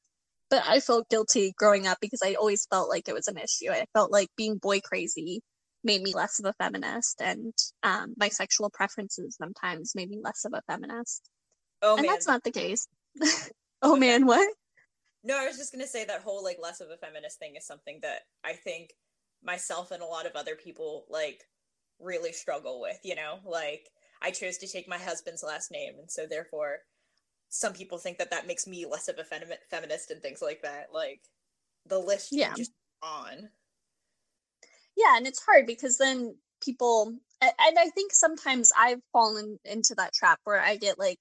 But 0.50 0.64
I 0.68 0.82
felt 0.82 1.10
guilty 1.10 1.54
growing 1.58 1.88
up 1.88 1.98
because 2.02 2.22
I 2.24 2.34
always 2.34 2.68
felt 2.70 2.90
like 2.90 3.08
it 3.08 3.14
was 3.14 3.30
an 3.30 3.38
issue. 3.38 3.72
I 3.72 3.86
felt 3.94 4.12
like 4.12 4.28
being 4.36 4.58
boy 4.58 4.82
crazy 4.82 5.42
made 5.84 6.02
me 6.02 6.14
less 6.14 6.40
of 6.40 6.46
a 6.46 6.54
feminist, 6.64 7.22
and 7.22 7.54
um, 7.84 8.14
my 8.18 8.30
sexual 8.30 8.70
preferences 8.70 9.38
sometimes 9.38 9.96
made 9.96 10.10
me 10.10 10.20
less 10.22 10.46
of 10.46 10.54
a 10.54 10.62
feminist. 10.72 11.30
Oh, 11.82 11.96
and 11.96 12.06
man. 12.06 12.12
that's 12.12 12.28
not 12.28 12.44
the 12.44 12.52
case. 12.52 12.88
oh 13.82 13.96
man, 13.96 14.26
what? 14.26 14.48
No, 15.24 15.40
I 15.40 15.48
was 15.48 15.58
just 15.58 15.72
gonna 15.72 15.88
say 15.88 16.06
that 16.06 16.22
whole 16.22 16.44
like 16.44 16.58
less 16.62 16.82
of 16.82 16.90
a 16.90 16.98
feminist 16.98 17.40
thing 17.40 17.56
is 17.56 17.66
something 17.66 18.00
that 18.02 18.22
I 18.44 18.54
think 18.54 18.92
myself 19.44 19.92
and 19.92 20.02
a 20.02 20.06
lot 20.06 20.26
of 20.26 20.36
other 20.36 20.56
people 20.56 21.06
like 21.10 21.44
really 22.00 22.32
struggle 22.32 22.82
with, 22.82 23.00
you 23.04 23.16
know? 23.16 23.40
Like 23.46 23.90
I 24.22 24.32
chose 24.32 24.58
to 24.60 24.68
take 24.68 24.88
my 24.88 24.98
husband's 24.98 25.44
last 25.44 25.72
name 25.72 25.94
and 26.00 26.10
so 26.10 26.26
therefore 26.26 26.80
some 27.50 27.74
people 27.74 27.98
think 27.98 28.18
that 28.18 28.32
that 28.32 28.48
makes 28.48 28.66
me 28.66 28.86
less 28.86 29.10
of 29.10 29.20
a 29.20 29.24
fem- 29.24 29.44
feminist 29.70 30.10
and 30.12 30.22
things 30.22 30.42
like 30.42 30.62
that. 30.62 30.88
Like 30.94 31.22
the 31.86 32.00
list 32.00 32.30
yeah. 32.32 32.54
just 32.56 32.72
on. 33.02 33.50
Yeah, 34.96 35.18
and 35.18 35.28
it's 35.28 35.44
hard 35.44 35.66
because 35.68 35.98
then 35.98 36.36
people 36.62 37.14
and 37.42 37.80
I 37.80 37.90
think 37.90 38.14
sometimes 38.14 38.72
I've 38.78 39.02
fallen 39.12 39.58
into 39.66 39.96
that 39.96 40.14
trap 40.14 40.40
where 40.44 40.62
I 40.62 40.78
get 40.78 41.00
like 41.00 41.18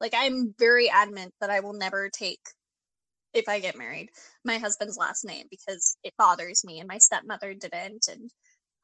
like 0.00 0.14
I'm 0.16 0.54
very 0.58 0.90
adamant 0.90 1.32
that 1.40 1.50
I 1.50 1.60
will 1.60 1.74
never 1.74 2.10
take 2.10 2.40
if 3.34 3.48
I 3.48 3.60
get 3.60 3.78
married 3.78 4.10
my 4.44 4.58
husband's 4.58 4.96
last 4.98 5.24
name 5.24 5.46
because 5.50 5.96
it 6.02 6.14
bothers 6.18 6.64
me 6.64 6.78
and 6.80 6.88
my 6.88 6.98
stepmother 6.98 7.54
didn't 7.54 8.08
and 8.08 8.30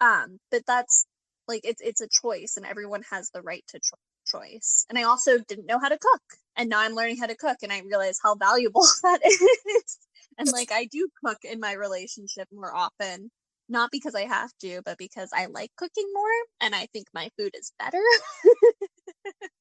um 0.01 0.39
but 0.51 0.63
that's 0.67 1.07
like 1.49 1.63
it's 1.65 1.81
it's 1.81 2.01
a 2.01 2.09
choice 2.09 2.57
and 2.57 2.67
everyone 2.67 3.03
has 3.11 3.31
the 3.31 3.43
right 3.43 3.65
to 3.69 3.79
cho- 3.81 3.97
choice. 4.27 4.85
And 4.91 4.99
I 4.99 5.05
also 5.05 5.39
didn't 5.39 5.67
know 5.67 5.79
how 5.79 5.89
to 5.89 5.99
cook 5.99 6.23
and 6.57 6.69
now 6.69 6.81
I'm 6.81 6.95
learning 6.95 7.19
how 7.19 7.27
to 7.27 7.37
cook 7.37 7.59
and 7.63 7.73
I 7.73 7.81
realize 7.81 8.19
how 8.23 8.35
valuable 8.35 8.83
that 9.03 9.21
is. 9.25 9.99
and 10.39 10.51
like 10.51 10.73
I 10.73 10.87
do 10.87 11.09
cook 11.25 11.39
in 11.45 11.61
my 11.61 11.73
relationship 11.73 12.49
more 12.53 12.75
often 12.75 13.31
not 13.69 13.91
because 13.91 14.15
I 14.15 14.23
have 14.23 14.51
to, 14.61 14.81
but 14.85 14.97
because 14.97 15.31
I 15.35 15.47
like 15.47 15.73
cooking 15.77 16.09
more 16.15 16.31
and 16.61 16.75
I 16.75 16.87
think 16.93 17.09
my 17.13 17.31
food 17.37 17.51
is 17.55 17.73
better. 17.81 17.99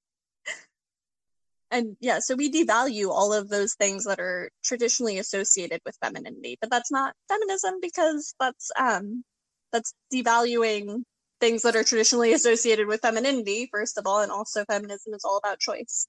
and 1.75 1.97
yeah, 1.99 2.19
so 2.19 2.35
we 2.35 2.51
devalue 2.51 3.09
all 3.09 3.33
of 3.33 3.49
those 3.49 3.73
things 3.73 4.05
that 4.05 4.19
are 4.19 4.49
traditionally 4.63 5.19
associated 5.19 5.81
with 5.85 5.97
femininity, 6.01 6.57
but 6.61 6.69
that's 6.69 6.91
not 6.91 7.13
feminism 7.27 7.75
because 7.81 8.33
that's 8.39 8.71
um 8.79 9.23
that's 9.71 9.93
devaluing 10.13 11.03
things 11.41 11.63
that 11.63 11.75
are 11.75 11.83
traditionally 11.83 12.31
associated 12.33 12.87
with 12.87 13.01
femininity 13.01 13.67
first 13.71 13.97
of 13.97 14.07
all 14.07 14.21
and 14.21 14.31
also 14.31 14.63
feminism 14.65 15.13
is 15.13 15.25
all 15.25 15.37
about 15.37 15.59
choice. 15.59 16.07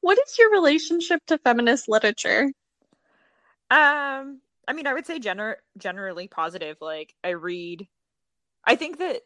What 0.00 0.18
is 0.18 0.38
your 0.38 0.50
relationship 0.52 1.20
to 1.26 1.38
feminist 1.38 1.88
literature? 1.88 2.52
Um 3.70 4.40
I 4.68 4.74
mean, 4.74 4.86
I 4.86 4.92
would 4.92 5.06
say 5.06 5.18
gener- 5.18 5.56
generally 5.78 6.28
positive. 6.28 6.76
Like, 6.82 7.14
I 7.24 7.30
read, 7.30 7.88
I 8.62 8.76
think 8.76 8.98
that 8.98 9.22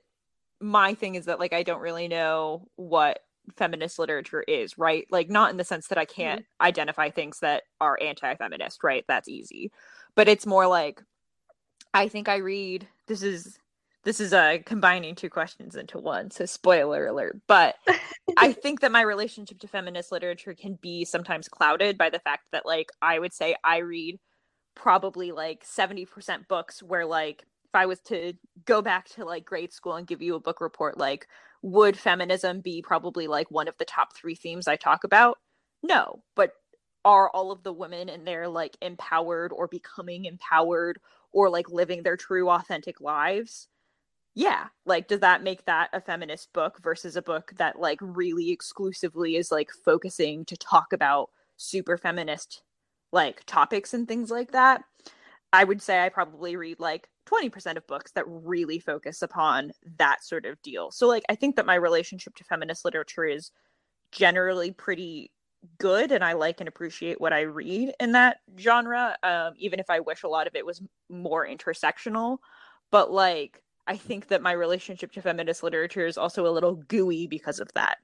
my 0.60 0.94
thing 0.94 1.16
is 1.16 1.24
that, 1.24 1.40
like, 1.40 1.52
I 1.52 1.64
don't 1.64 1.80
really 1.80 2.06
know 2.06 2.68
what 2.76 3.18
feminist 3.56 3.98
literature 3.98 4.42
is, 4.42 4.78
right? 4.78 5.06
Like, 5.10 5.28
not 5.28 5.50
in 5.50 5.56
the 5.56 5.64
sense 5.64 5.88
that 5.88 5.98
I 5.98 6.04
can't 6.04 6.40
mm-hmm. 6.40 6.66
identify 6.66 7.10
things 7.10 7.40
that 7.40 7.64
are 7.80 7.98
anti 8.00 8.34
feminist, 8.36 8.82
right? 8.84 9.04
That's 9.08 9.28
easy. 9.28 9.72
But 10.14 10.28
it's 10.28 10.46
more 10.46 10.66
like, 10.66 11.02
I 11.94 12.08
think 12.08 12.28
I 12.28 12.36
read, 12.36 12.88
this 13.06 13.22
is 13.22 13.58
this 14.04 14.18
is 14.18 14.32
uh 14.32 14.58
combining 14.66 15.14
two 15.14 15.30
questions 15.30 15.76
into 15.76 15.96
one 15.96 16.28
so 16.28 16.44
spoiler 16.44 17.06
alert 17.06 17.40
but 17.46 17.76
i 18.36 18.52
think 18.62 18.80
that 18.80 18.90
my 18.90 19.02
relationship 19.02 19.60
to 19.60 19.68
feminist 19.68 20.10
literature 20.10 20.54
can 20.54 20.76
be 20.82 21.04
sometimes 21.04 21.48
clouded 21.48 21.96
by 21.96 22.10
the 22.10 22.18
fact 22.18 22.42
that 22.50 22.66
like 22.66 22.88
i 23.00 23.16
would 23.16 23.32
say 23.32 23.54
i 23.62 23.78
read 23.78 24.18
probably 24.74 25.32
like 25.32 25.64
70% 25.64 26.48
books 26.48 26.82
where 26.82 27.06
like 27.06 27.44
i 27.74 27.86
was 27.86 28.00
to 28.00 28.32
go 28.64 28.82
back 28.82 29.08
to 29.08 29.24
like 29.24 29.44
grade 29.44 29.72
school 29.72 29.94
and 29.94 30.06
give 30.06 30.22
you 30.22 30.34
a 30.34 30.40
book 30.40 30.60
report 30.60 30.98
like 30.98 31.26
would 31.62 31.96
feminism 31.96 32.60
be 32.60 32.82
probably 32.82 33.26
like 33.26 33.50
one 33.50 33.68
of 33.68 33.76
the 33.78 33.84
top 33.84 34.14
3 34.16 34.34
themes 34.34 34.68
i 34.68 34.76
talk 34.76 35.04
about? 35.04 35.38
No 35.82 36.22
but 36.36 36.52
are 37.04 37.30
all 37.30 37.50
of 37.50 37.62
the 37.64 37.72
women 37.72 38.08
in 38.08 38.24
there 38.24 38.48
like 38.48 38.76
empowered 38.80 39.52
or 39.52 39.66
becoming 39.66 40.24
empowered 40.24 41.00
or 41.32 41.50
like 41.50 41.68
living 41.70 42.02
their 42.02 42.16
true 42.16 42.48
authentic 42.50 43.00
lives? 43.00 43.68
Yeah 44.34 44.68
like 44.86 45.08
does 45.08 45.20
that 45.20 45.42
make 45.42 45.64
that 45.66 45.90
a 45.92 46.00
feminist 46.00 46.52
book 46.52 46.78
versus 46.82 47.16
a 47.16 47.22
book 47.22 47.52
that 47.58 47.78
like 47.78 47.98
really 48.00 48.50
exclusively 48.50 49.36
is 49.36 49.52
like 49.52 49.70
focusing 49.84 50.44
to 50.46 50.56
talk 50.56 50.92
about 50.92 51.30
super 51.56 51.96
feminist 51.98 52.62
like 53.12 53.44
topics 53.46 53.94
and 53.94 54.08
things 54.08 54.30
like 54.30 54.52
that? 54.52 54.82
I 55.52 55.64
would 55.64 55.82
say 55.82 56.02
i 56.02 56.08
probably 56.08 56.56
read 56.56 56.80
like 56.80 57.08
20% 57.26 57.76
of 57.76 57.86
books 57.86 58.12
that 58.12 58.24
really 58.26 58.78
focus 58.78 59.22
upon 59.22 59.72
that 59.98 60.24
sort 60.24 60.44
of 60.44 60.60
deal 60.62 60.90
so 60.90 61.06
like 61.06 61.22
i 61.28 61.34
think 61.34 61.56
that 61.56 61.66
my 61.66 61.74
relationship 61.74 62.34
to 62.34 62.44
feminist 62.44 62.84
literature 62.84 63.24
is 63.24 63.50
generally 64.10 64.72
pretty 64.72 65.30
good 65.78 66.10
and 66.10 66.24
i 66.24 66.32
like 66.32 66.60
and 66.60 66.68
appreciate 66.68 67.20
what 67.20 67.32
i 67.32 67.42
read 67.42 67.92
in 68.00 68.12
that 68.12 68.38
genre 68.58 69.16
um, 69.22 69.52
even 69.56 69.78
if 69.78 69.88
i 69.88 70.00
wish 70.00 70.24
a 70.24 70.28
lot 70.28 70.46
of 70.46 70.54
it 70.54 70.66
was 70.66 70.82
more 71.08 71.46
intersectional 71.46 72.38
but 72.90 73.10
like 73.10 73.62
I 73.86 73.96
think 73.96 74.28
that 74.28 74.42
my 74.42 74.52
relationship 74.52 75.12
to 75.12 75.22
feminist 75.22 75.62
literature 75.62 76.06
is 76.06 76.16
also 76.16 76.46
a 76.46 76.50
little 76.50 76.76
gooey 76.76 77.26
because 77.26 77.58
of 77.58 77.72
that. 77.74 77.98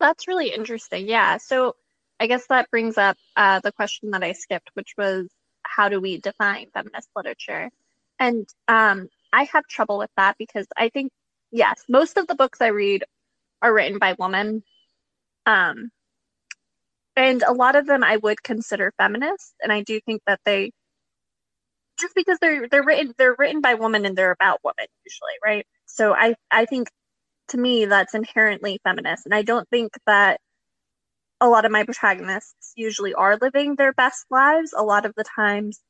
That's 0.00 0.26
really 0.26 0.48
interesting. 0.48 1.06
Yeah. 1.06 1.36
So 1.36 1.76
I 2.18 2.26
guess 2.26 2.46
that 2.48 2.70
brings 2.70 2.96
up 2.96 3.16
uh, 3.36 3.60
the 3.60 3.72
question 3.72 4.10
that 4.12 4.24
I 4.24 4.32
skipped, 4.32 4.70
which 4.74 4.94
was 4.96 5.28
how 5.64 5.88
do 5.88 6.00
we 6.00 6.18
define 6.18 6.66
feminist 6.72 7.08
literature? 7.16 7.70
And 8.18 8.48
um, 8.68 9.08
I 9.32 9.44
have 9.44 9.66
trouble 9.66 9.98
with 9.98 10.10
that 10.16 10.36
because 10.38 10.66
I 10.76 10.88
think, 10.88 11.12
yes, 11.50 11.84
most 11.88 12.16
of 12.16 12.26
the 12.26 12.34
books 12.34 12.60
I 12.60 12.68
read 12.68 13.04
are 13.62 13.72
written 13.72 13.98
by 13.98 14.14
women. 14.18 14.62
Um, 15.46 15.90
and 17.16 17.42
a 17.42 17.52
lot 17.52 17.76
of 17.76 17.86
them 17.86 18.04
I 18.04 18.16
would 18.16 18.42
consider 18.42 18.92
feminist. 18.98 19.54
And 19.62 19.72
I 19.72 19.82
do 19.82 20.00
think 20.00 20.22
that 20.26 20.40
they 20.44 20.72
just 22.00 22.14
because 22.14 22.38
they're 22.40 22.68
they're 22.68 22.84
written 22.84 23.14
they're 23.18 23.36
written 23.38 23.60
by 23.60 23.74
women 23.74 24.04
and 24.06 24.16
they're 24.16 24.32
about 24.32 24.60
women 24.64 24.86
usually, 25.04 25.34
right? 25.44 25.66
So 25.86 26.14
I 26.14 26.34
I 26.50 26.64
think 26.66 26.88
to 27.48 27.58
me 27.58 27.86
that's 27.86 28.14
inherently 28.14 28.80
feminist, 28.84 29.26
and 29.26 29.34
I 29.34 29.42
don't 29.42 29.68
think 29.70 29.92
that 30.06 30.40
a 31.42 31.48
lot 31.48 31.66
of 31.66 31.72
my 31.72 31.84
protagonists 31.84 32.72
usually 32.76 33.12
are 33.12 33.36
living 33.40 33.76
their 33.76 33.92
best 33.92 34.24
lives. 34.30 34.72
A 34.76 34.82
lot 34.82 35.04
of 35.04 35.12
the 35.16 35.24
times 35.36 35.80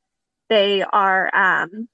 they 0.48 0.82
are 0.82 1.30
um 1.34 1.88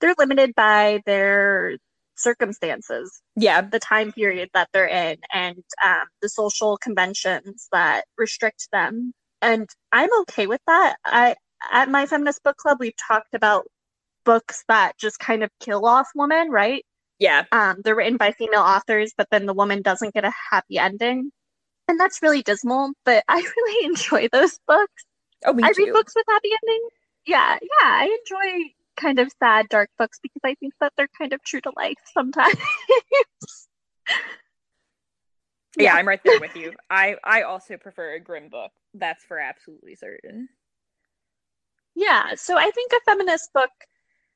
they're 0.00 0.14
limited 0.18 0.54
by 0.56 1.00
their 1.06 1.76
circumstances 2.16 3.22
yeah 3.36 3.62
the 3.62 3.78
time 3.78 4.12
period 4.12 4.50
that 4.52 4.68
they're 4.72 4.86
in 4.86 5.16
and 5.32 5.62
um, 5.82 6.04
the 6.20 6.28
social 6.28 6.76
conventions 6.76 7.68
that 7.72 8.04
restrict 8.18 8.68
them 8.70 9.12
and 9.40 9.68
i'm 9.92 10.10
okay 10.20 10.46
with 10.46 10.60
that 10.66 10.96
i 11.06 11.34
at 11.70 11.88
my 11.88 12.06
feminist 12.06 12.42
book 12.42 12.56
club, 12.56 12.78
we've 12.80 12.96
talked 12.96 13.34
about 13.34 13.66
books 14.24 14.64
that 14.68 14.98
just 14.98 15.18
kind 15.18 15.42
of 15.42 15.50
kill 15.60 15.86
off 15.86 16.08
women, 16.14 16.50
right? 16.50 16.84
Yeah. 17.18 17.44
Um, 17.52 17.76
they're 17.84 17.94
written 17.94 18.16
by 18.16 18.32
female 18.32 18.60
authors, 18.60 19.12
but 19.16 19.28
then 19.30 19.46
the 19.46 19.54
woman 19.54 19.82
doesn't 19.82 20.14
get 20.14 20.24
a 20.24 20.32
happy 20.50 20.78
ending. 20.78 21.30
And 21.88 21.98
that's 21.98 22.22
really 22.22 22.42
dismal, 22.42 22.92
but 23.04 23.24
I 23.28 23.36
really 23.56 23.86
enjoy 23.86 24.28
those 24.32 24.58
books. 24.66 25.04
Oh, 25.44 25.52
me 25.52 25.64
I 25.64 25.72
too. 25.72 25.84
read 25.84 25.92
books 25.92 26.14
with 26.14 26.24
happy 26.28 26.50
endings. 26.62 26.92
Yeah, 27.26 27.58
yeah, 27.60 27.88
I 27.88 28.16
enjoy 28.20 28.72
kind 28.96 29.18
of 29.18 29.32
sad, 29.38 29.68
dark 29.68 29.90
books 29.98 30.18
because 30.22 30.40
I 30.44 30.54
think 30.54 30.74
that 30.80 30.92
they're 30.96 31.08
kind 31.18 31.32
of 31.32 31.42
true 31.44 31.60
to 31.62 31.72
life 31.76 31.98
sometimes. 32.12 32.54
yeah. 35.76 35.84
yeah, 35.84 35.94
I'm 35.94 36.06
right 36.06 36.20
there 36.24 36.40
with 36.40 36.56
you. 36.56 36.72
I 36.90 37.16
I 37.24 37.42
also 37.42 37.76
prefer 37.76 38.14
a 38.14 38.20
grim 38.20 38.48
book. 38.48 38.72
That's 38.94 39.24
for 39.24 39.38
absolutely 39.38 39.96
certain. 39.96 40.48
Yeah, 41.94 42.34
so 42.36 42.56
I 42.56 42.70
think 42.70 42.92
a 42.92 43.00
feminist 43.04 43.52
book, 43.52 43.70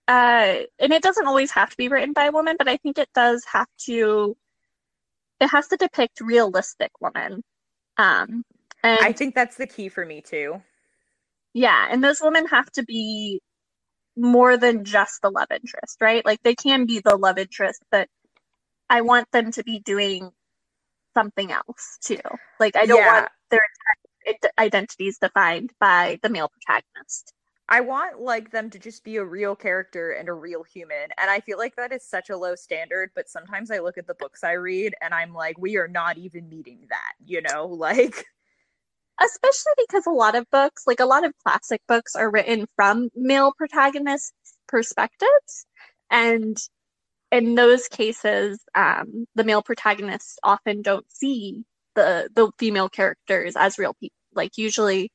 uh, 0.08 0.56
and 0.78 0.92
it 0.92 1.02
doesn't 1.02 1.26
always 1.26 1.50
have 1.52 1.70
to 1.70 1.76
be 1.76 1.88
written 1.88 2.12
by 2.12 2.26
a 2.26 2.32
woman, 2.32 2.56
but 2.58 2.68
I 2.68 2.76
think 2.76 2.98
it 2.98 3.08
does 3.14 3.44
have 3.50 3.68
to. 3.86 4.36
It 5.40 5.48
has 5.48 5.68
to 5.68 5.76
depict 5.76 6.20
realistic 6.20 6.90
women. 7.00 7.42
Um, 7.96 8.42
and 8.82 9.00
I 9.00 9.12
think 9.12 9.34
that's 9.34 9.56
the 9.56 9.66
key 9.66 9.88
for 9.88 10.04
me 10.04 10.20
too. 10.20 10.62
Yeah, 11.54 11.86
and 11.90 12.02
those 12.02 12.20
women 12.20 12.46
have 12.46 12.70
to 12.72 12.84
be 12.84 13.40
more 14.16 14.56
than 14.56 14.84
just 14.84 15.22
the 15.22 15.30
love 15.30 15.48
interest, 15.50 15.98
right? 16.00 16.24
Like 16.24 16.42
they 16.42 16.54
can 16.54 16.86
be 16.86 17.00
the 17.00 17.16
love 17.16 17.38
interest, 17.38 17.82
but 17.90 18.08
I 18.88 19.02
want 19.02 19.30
them 19.32 19.52
to 19.52 19.64
be 19.64 19.80
doing 19.80 20.30
something 21.14 21.50
else 21.50 21.98
too. 22.02 22.20
Like 22.60 22.76
I 22.76 22.86
don't 22.86 22.98
yeah. 22.98 23.20
want 23.20 23.28
their 23.50 23.60
identities 24.58 25.18
defined 25.18 25.72
by 25.80 26.18
the 26.22 26.28
male 26.28 26.50
protagonist. 26.50 27.32
I 27.68 27.80
want 27.80 28.20
like 28.20 28.50
them 28.52 28.70
to 28.70 28.78
just 28.78 29.02
be 29.04 29.16
a 29.16 29.24
real 29.24 29.56
character 29.56 30.12
and 30.12 30.28
a 30.28 30.32
real 30.32 30.62
human. 30.62 31.08
And 31.18 31.30
I 31.30 31.40
feel 31.40 31.58
like 31.58 31.76
that 31.76 31.92
is 31.92 32.04
such 32.08 32.30
a 32.30 32.36
low 32.36 32.54
standard, 32.54 33.10
but 33.14 33.28
sometimes 33.28 33.70
I 33.72 33.78
look 33.78 33.98
at 33.98 34.06
the 34.06 34.14
books 34.14 34.44
I 34.44 34.52
read 34.52 34.94
and 35.00 35.12
I'm 35.14 35.34
like, 35.34 35.58
we 35.58 35.76
are 35.76 35.88
not 35.88 36.16
even 36.18 36.48
meeting 36.48 36.86
that, 36.90 37.14
you 37.24 37.42
know? 37.42 37.66
Like 37.86 38.24
especially 39.20 39.72
because 39.88 40.06
a 40.06 40.10
lot 40.10 40.34
of 40.34 40.50
books, 40.50 40.84
like 40.86 41.00
a 41.00 41.06
lot 41.06 41.24
of 41.24 41.32
classic 41.44 41.80
books 41.88 42.14
are 42.14 42.30
written 42.30 42.66
from 42.76 43.08
male 43.14 43.52
protagonists' 43.56 44.32
perspectives. 44.68 45.66
And 46.10 46.56
in 47.32 47.54
those 47.56 47.88
cases, 47.88 48.60
um, 48.74 49.26
the 49.34 49.44
male 49.44 49.62
protagonists 49.62 50.38
often 50.44 50.82
don't 50.82 51.10
see 51.12 51.64
the 51.96 52.30
the 52.34 52.50
female 52.58 52.88
characters 52.90 53.56
as 53.56 53.78
real 53.78 53.94
people. 53.94 54.16
Like 54.34 54.58
usually 54.58 55.10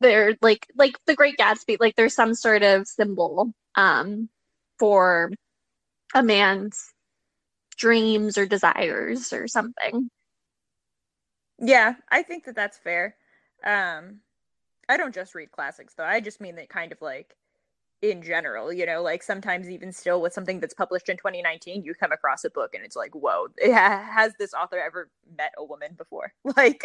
they're 0.00 0.36
like 0.42 0.66
like 0.76 0.98
the 1.06 1.14
Great 1.14 1.36
Gatsby, 1.36 1.76
like 1.80 1.96
there's 1.96 2.14
some 2.14 2.34
sort 2.34 2.62
of 2.62 2.86
symbol 2.86 3.52
um 3.76 4.28
for 4.78 5.30
a 6.14 6.22
man's 6.22 6.92
dreams 7.76 8.36
or 8.36 8.46
desires 8.46 9.32
or 9.32 9.46
something. 9.46 10.10
Yeah, 11.58 11.94
I 12.10 12.22
think 12.22 12.44
that 12.44 12.56
that's 12.56 12.78
fair. 12.78 13.16
Um 13.64 14.20
I 14.88 14.96
don't 14.96 15.14
just 15.14 15.34
read 15.34 15.52
classics 15.52 15.94
though. 15.94 16.04
I 16.04 16.20
just 16.20 16.40
mean 16.40 16.56
that 16.56 16.68
kind 16.68 16.92
of 16.92 17.00
like 17.00 17.36
in 18.02 18.22
general, 18.22 18.72
you 18.72 18.86
know, 18.86 19.02
like 19.02 19.22
sometimes 19.22 19.68
even 19.68 19.92
still 19.92 20.20
with 20.22 20.32
something 20.32 20.58
that's 20.58 20.74
published 20.74 21.08
in 21.08 21.16
2019, 21.16 21.84
you 21.84 21.94
come 21.94 22.12
across 22.12 22.44
a 22.44 22.50
book 22.50 22.74
and 22.74 22.84
it's 22.84 22.96
like, 22.96 23.14
whoa, 23.14 23.48
has 23.62 24.32
this 24.38 24.54
author 24.54 24.78
ever 24.78 25.10
met 25.36 25.52
a 25.58 25.64
woman 25.64 25.94
before? 25.96 26.32
Like, 26.56 26.82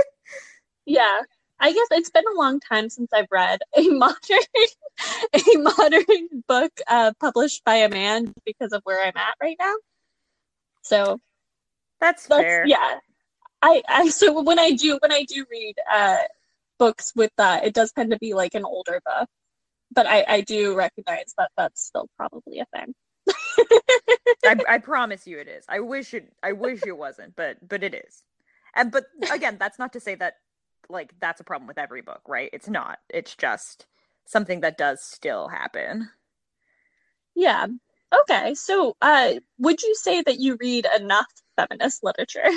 yeah, 0.85 1.21
I 1.59 1.71
guess 1.73 1.87
it's 1.91 2.09
been 2.09 2.25
a 2.35 2.39
long 2.39 2.59
time 2.59 2.89
since 2.89 3.11
I've 3.13 3.27
read 3.31 3.59
a 3.77 3.89
modern 3.89 4.39
a 5.33 5.57
modern 5.57 6.43
book 6.47 6.71
uh, 6.87 7.13
published 7.19 7.63
by 7.65 7.75
a 7.75 7.89
man 7.89 8.33
because 8.45 8.73
of 8.73 8.81
where 8.83 9.05
I'm 9.05 9.17
at 9.17 9.35
right 9.41 9.57
now. 9.59 9.75
So 10.83 11.19
that's, 11.99 12.27
that's 12.27 12.41
fair. 12.43 12.67
Yeah, 12.67 12.99
I, 13.61 13.81
I 13.87 14.09
so 14.09 14.41
when 14.41 14.59
I 14.59 14.71
do 14.71 14.97
when 15.01 15.11
I 15.11 15.23
do 15.23 15.45
read 15.51 15.75
uh, 15.91 16.17
books 16.77 17.13
with 17.15 17.31
that, 17.37 17.65
it 17.65 17.73
does 17.73 17.91
tend 17.91 18.11
to 18.11 18.19
be 18.19 18.33
like 18.33 18.55
an 18.55 18.65
older 18.65 19.01
book, 19.05 19.29
but 19.91 20.05
I, 20.07 20.25
I 20.27 20.41
do 20.41 20.75
recognize 20.75 21.33
that 21.37 21.51
that's 21.57 21.83
still 21.83 22.07
probably 22.17 22.59
a 22.59 22.65
thing. 22.75 22.93
I, 24.45 24.57
I 24.69 24.77
promise 24.79 25.25
you, 25.27 25.39
it 25.39 25.47
is. 25.47 25.65
I 25.69 25.79
wish 25.79 26.13
it. 26.13 26.31
I 26.43 26.51
wish 26.53 26.85
it 26.85 26.97
wasn't, 26.97 27.35
but 27.35 27.67
but 27.67 27.83
it 27.83 27.93
is. 27.95 28.23
And 28.75 28.91
but 28.91 29.05
again, 29.31 29.57
that's 29.59 29.79
not 29.79 29.93
to 29.93 29.99
say 29.99 30.15
that 30.15 30.35
like 30.89 31.13
that's 31.19 31.41
a 31.41 31.45
problem 31.45 31.67
with 31.67 31.77
every 31.77 32.01
book, 32.01 32.21
right? 32.27 32.49
It's 32.53 32.69
not. 32.69 32.99
It's 33.09 33.35
just 33.35 33.87
something 34.25 34.61
that 34.61 34.77
does 34.77 35.01
still 35.03 35.47
happen. 35.47 36.09
Yeah. 37.35 37.67
Okay. 38.21 38.55
So, 38.55 38.95
uh 39.01 39.33
would 39.59 39.81
you 39.81 39.95
say 39.95 40.21
that 40.21 40.39
you 40.39 40.57
read 40.59 40.87
enough 40.97 41.27
feminist 41.57 42.03
literature? 42.03 42.49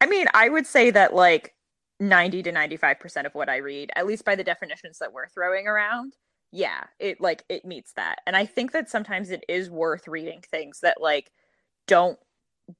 I 0.00 0.06
mean, 0.06 0.26
I 0.34 0.48
would 0.48 0.66
say 0.66 0.90
that 0.90 1.14
like 1.14 1.54
90 2.00 2.42
to 2.44 2.52
95% 2.52 3.26
of 3.26 3.34
what 3.34 3.48
I 3.50 3.58
read, 3.58 3.90
at 3.94 4.06
least 4.06 4.24
by 4.24 4.34
the 4.34 4.44
definitions 4.44 4.98
that 4.98 5.12
we're 5.12 5.28
throwing 5.28 5.66
around. 5.66 6.14
Yeah, 6.52 6.84
it 6.98 7.20
like 7.20 7.44
it 7.48 7.64
meets 7.64 7.92
that. 7.94 8.20
And 8.26 8.34
I 8.34 8.46
think 8.46 8.72
that 8.72 8.90
sometimes 8.90 9.30
it 9.30 9.44
is 9.48 9.70
worth 9.70 10.08
reading 10.08 10.42
things 10.50 10.80
that 10.80 11.00
like 11.00 11.30
don't 11.86 12.18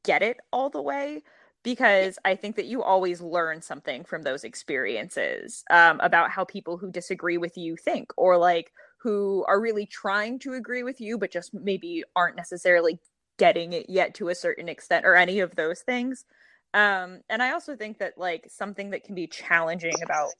get 0.05 0.23
it 0.23 0.39
all 0.53 0.71
the 0.71 0.83
way 0.83 1.23
because 1.63 2.19
I 2.25 2.37
think 2.37 2.57
that 2.57 2.67
you 2.67 2.83
always 2.83 3.21
learn 3.21 3.61
something 3.61 4.05
from 4.05 4.23
those 4.23 4.45
experiences 4.45 5.65
um, 5.71 6.01
about 6.01 6.31
how 6.31 6.45
people 6.45 6.77
who 6.77 6.91
disagree 6.91 7.39
with 7.39 7.57
you 7.57 7.77
think 7.77 8.13
or 8.17 8.37
like 8.37 8.73
who 8.99 9.45
are 9.49 9.61
really 9.61 9.87
trying 9.87 10.39
to 10.41 10.55
agree 10.55 10.83
with 10.83 11.01
you 11.01 11.19
but 11.19 11.31
just 11.31 11.53
maybe 11.55 12.03
aren't 12.17 12.37
necessarily 12.37 12.99
getting 13.39 13.73
it 13.73 13.87
yet 13.89 14.15
to 14.15 14.29
a 14.29 14.35
certain 14.35 14.69
extent 14.69 15.05
or 15.07 15.15
any 15.15 15.41
of 15.41 15.55
those 15.57 15.81
things. 15.81 16.25
Um 16.73 17.21
and 17.29 17.43
i 17.43 17.51
also 17.51 17.75
think 17.75 17.99
that 17.99 18.17
like 18.17 18.47
something 18.49 18.91
that 18.91 19.03
can 19.03 19.17
be 19.17 19.27
challenging 19.27 20.03
about 20.05 20.31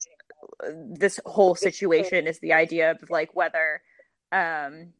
uh, 0.63 0.69
this 0.89 1.19
whole 1.25 1.55
situation 1.55 2.25
is 2.25 2.39
the 2.39 2.53
idea 2.53 2.91
of 2.91 3.09
like 3.09 3.35
whether 3.35 3.81
um 4.31 4.93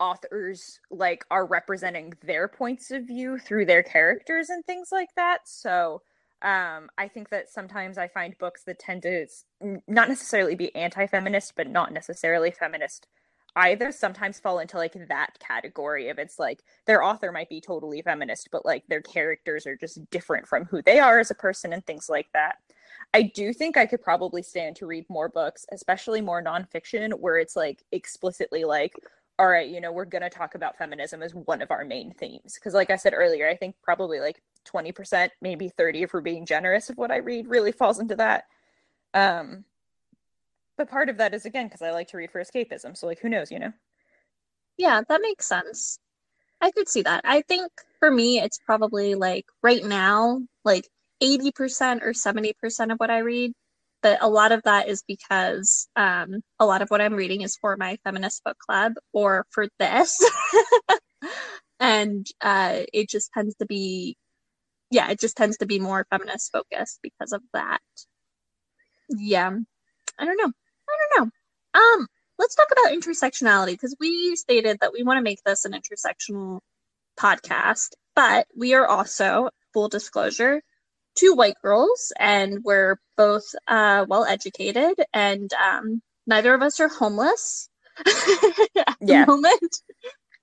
authors 0.00 0.80
like 0.90 1.24
are 1.30 1.46
representing 1.46 2.14
their 2.24 2.48
points 2.48 2.90
of 2.90 3.06
view 3.06 3.38
through 3.38 3.66
their 3.66 3.82
characters 3.82 4.50
and 4.50 4.64
things 4.64 4.88
like 4.90 5.14
that. 5.16 5.40
So 5.44 6.02
um 6.42 6.88
i 6.96 7.06
think 7.06 7.28
that 7.28 7.50
sometimes 7.50 7.98
i 7.98 8.08
find 8.08 8.36
books 8.38 8.64
that 8.64 8.78
tend 8.78 9.02
to 9.02 9.26
not 9.86 10.08
necessarily 10.08 10.54
be 10.54 10.74
anti-feminist 10.74 11.54
but 11.54 11.68
not 11.68 11.92
necessarily 11.92 12.50
feminist 12.50 13.06
either 13.56 13.90
sometimes 13.92 14.38
fall 14.40 14.58
into 14.60 14.76
like 14.76 14.96
that 15.08 15.30
category 15.38 16.08
of 16.08 16.18
it's 16.18 16.38
like 16.38 16.62
their 16.86 17.02
author 17.02 17.32
might 17.32 17.48
be 17.48 17.60
totally 17.60 18.00
feminist 18.00 18.48
but 18.52 18.64
like 18.64 18.86
their 18.86 19.02
characters 19.02 19.66
are 19.66 19.76
just 19.76 20.08
different 20.10 20.46
from 20.46 20.64
who 20.66 20.80
they 20.82 20.98
are 20.98 21.18
as 21.18 21.30
a 21.30 21.34
person 21.34 21.72
and 21.72 21.84
things 21.84 22.08
like 22.08 22.28
that. 22.32 22.56
I 23.12 23.22
do 23.22 23.52
think 23.52 23.76
i 23.76 23.86
could 23.86 24.00
probably 24.00 24.42
stand 24.42 24.76
to 24.76 24.86
read 24.86 25.04
more 25.10 25.28
books 25.28 25.66
especially 25.72 26.20
more 26.20 26.42
nonfiction 26.42 27.12
where 27.18 27.38
it's 27.38 27.56
like 27.56 27.82
explicitly 27.92 28.64
like 28.64 28.94
all 29.40 29.48
right 29.48 29.70
you 29.70 29.80
know 29.80 29.90
we're 29.90 30.04
going 30.04 30.22
to 30.22 30.30
talk 30.30 30.54
about 30.54 30.76
feminism 30.76 31.22
as 31.22 31.34
one 31.34 31.62
of 31.62 31.70
our 31.70 31.84
main 31.84 32.12
themes 32.12 32.54
because 32.54 32.74
like 32.74 32.90
i 32.90 32.96
said 32.96 33.14
earlier 33.16 33.48
i 33.48 33.56
think 33.56 33.74
probably 33.82 34.20
like 34.20 34.42
20% 34.70 35.30
maybe 35.40 35.70
30 35.70 36.02
if 36.02 36.12
we're 36.12 36.20
being 36.20 36.44
generous 36.44 36.90
of 36.90 36.98
what 36.98 37.10
i 37.10 37.16
read 37.16 37.48
really 37.48 37.72
falls 37.72 37.98
into 37.98 38.14
that 38.14 38.44
um 39.14 39.64
but 40.80 40.88
part 40.88 41.10
of 41.10 41.18
that 41.18 41.34
is 41.34 41.44
again 41.44 41.66
because 41.66 41.82
I 41.82 41.90
like 41.90 42.08
to 42.08 42.16
read 42.16 42.30
for 42.30 42.40
escapism. 42.42 42.96
So 42.96 43.06
like, 43.06 43.20
who 43.20 43.28
knows, 43.28 43.50
you 43.50 43.58
know? 43.58 43.74
Yeah, 44.78 45.02
that 45.06 45.20
makes 45.20 45.46
sense. 45.46 45.98
I 46.62 46.70
could 46.70 46.88
see 46.88 47.02
that. 47.02 47.20
I 47.22 47.42
think 47.42 47.70
for 47.98 48.10
me, 48.10 48.40
it's 48.40 48.58
probably 48.64 49.14
like 49.14 49.44
right 49.62 49.84
now, 49.84 50.40
like 50.64 50.88
80% 51.22 52.00
or 52.00 52.14
70% 52.14 52.92
of 52.92 52.96
what 52.96 53.10
I 53.10 53.18
read. 53.18 53.52
But 54.02 54.22
a 54.22 54.28
lot 54.28 54.52
of 54.52 54.62
that 54.64 54.88
is 54.88 55.02
because 55.06 55.88
um, 55.96 56.40
a 56.58 56.66
lot 56.66 56.82
of 56.82 56.88
what 56.88 57.00
I'm 57.00 57.14
reading 57.14 57.42
is 57.42 57.56
for 57.56 57.76
my 57.76 57.98
feminist 58.04 58.42
book 58.44 58.56
club 58.58 58.94
or 59.12 59.46
for 59.50 59.68
this. 59.78 60.18
and 61.80 62.26
uh, 62.40 62.80
it 62.92 63.08
just 63.08 63.30
tends 63.32 63.56
to 63.56 63.66
be, 63.66 64.16
yeah, 64.90 65.10
it 65.10 65.20
just 65.20 65.36
tends 65.36 65.58
to 65.58 65.66
be 65.66 65.78
more 65.78 66.06
feminist 66.10 66.50
focused 66.52 67.00
because 67.02 67.32
of 67.32 67.42
that. 67.52 67.80
Yeah, 69.10 69.50
I 70.18 70.24
don't 70.24 70.36
know. 70.36 70.52
I 70.88 70.96
don't 71.18 71.24
know. 71.24 71.30
Um, 71.80 72.06
let's 72.38 72.54
talk 72.54 72.68
about 72.72 72.94
intersectionality 72.94 73.72
because 73.72 73.94
we 74.00 74.34
stated 74.36 74.78
that 74.80 74.92
we 74.92 75.02
want 75.02 75.18
to 75.18 75.22
make 75.22 75.42
this 75.44 75.64
an 75.64 75.72
intersectional 75.72 76.60
podcast, 77.18 77.90
but 78.16 78.46
we 78.56 78.74
are 78.74 78.86
also, 78.86 79.50
full 79.72 79.88
disclosure, 79.88 80.62
two 81.14 81.34
white 81.34 81.56
girls, 81.62 82.12
and 82.18 82.62
we're 82.64 82.96
both 83.16 83.44
uh, 83.68 84.06
well 84.08 84.24
educated, 84.24 84.94
and 85.12 85.52
um, 85.54 86.02
neither 86.26 86.54
of 86.54 86.62
us 86.62 86.80
are 86.80 86.88
homeless 86.88 87.68
at 87.98 88.96
yeah. 89.00 89.24
the 89.24 89.26
moment. 89.26 89.76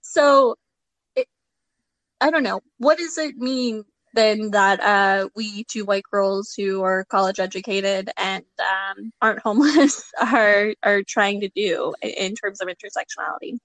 So, 0.01 0.55
it, 1.15 1.27
I 2.21 2.29
don't 2.29 2.43
know. 2.43 2.61
What 2.77 2.97
does 2.97 3.17
it 3.17 3.37
mean 3.37 3.83
then 4.17 4.51
that 4.51 4.79
uh, 4.79 5.29
we 5.35 5.63
two 5.65 5.85
white 5.85 6.03
girls 6.11 6.53
who 6.57 6.81
are 6.81 7.05
college 7.05 7.39
educated 7.39 8.09
and 8.17 8.43
um, 8.59 9.11
aren't 9.21 9.39
homeless 9.39 10.11
are 10.21 10.73
are 10.83 11.03
trying 11.03 11.41
to 11.41 11.49
do 11.49 11.93
in 12.01 12.33
terms 12.35 12.59
of 12.59 12.67
intersectionality. 12.67 13.57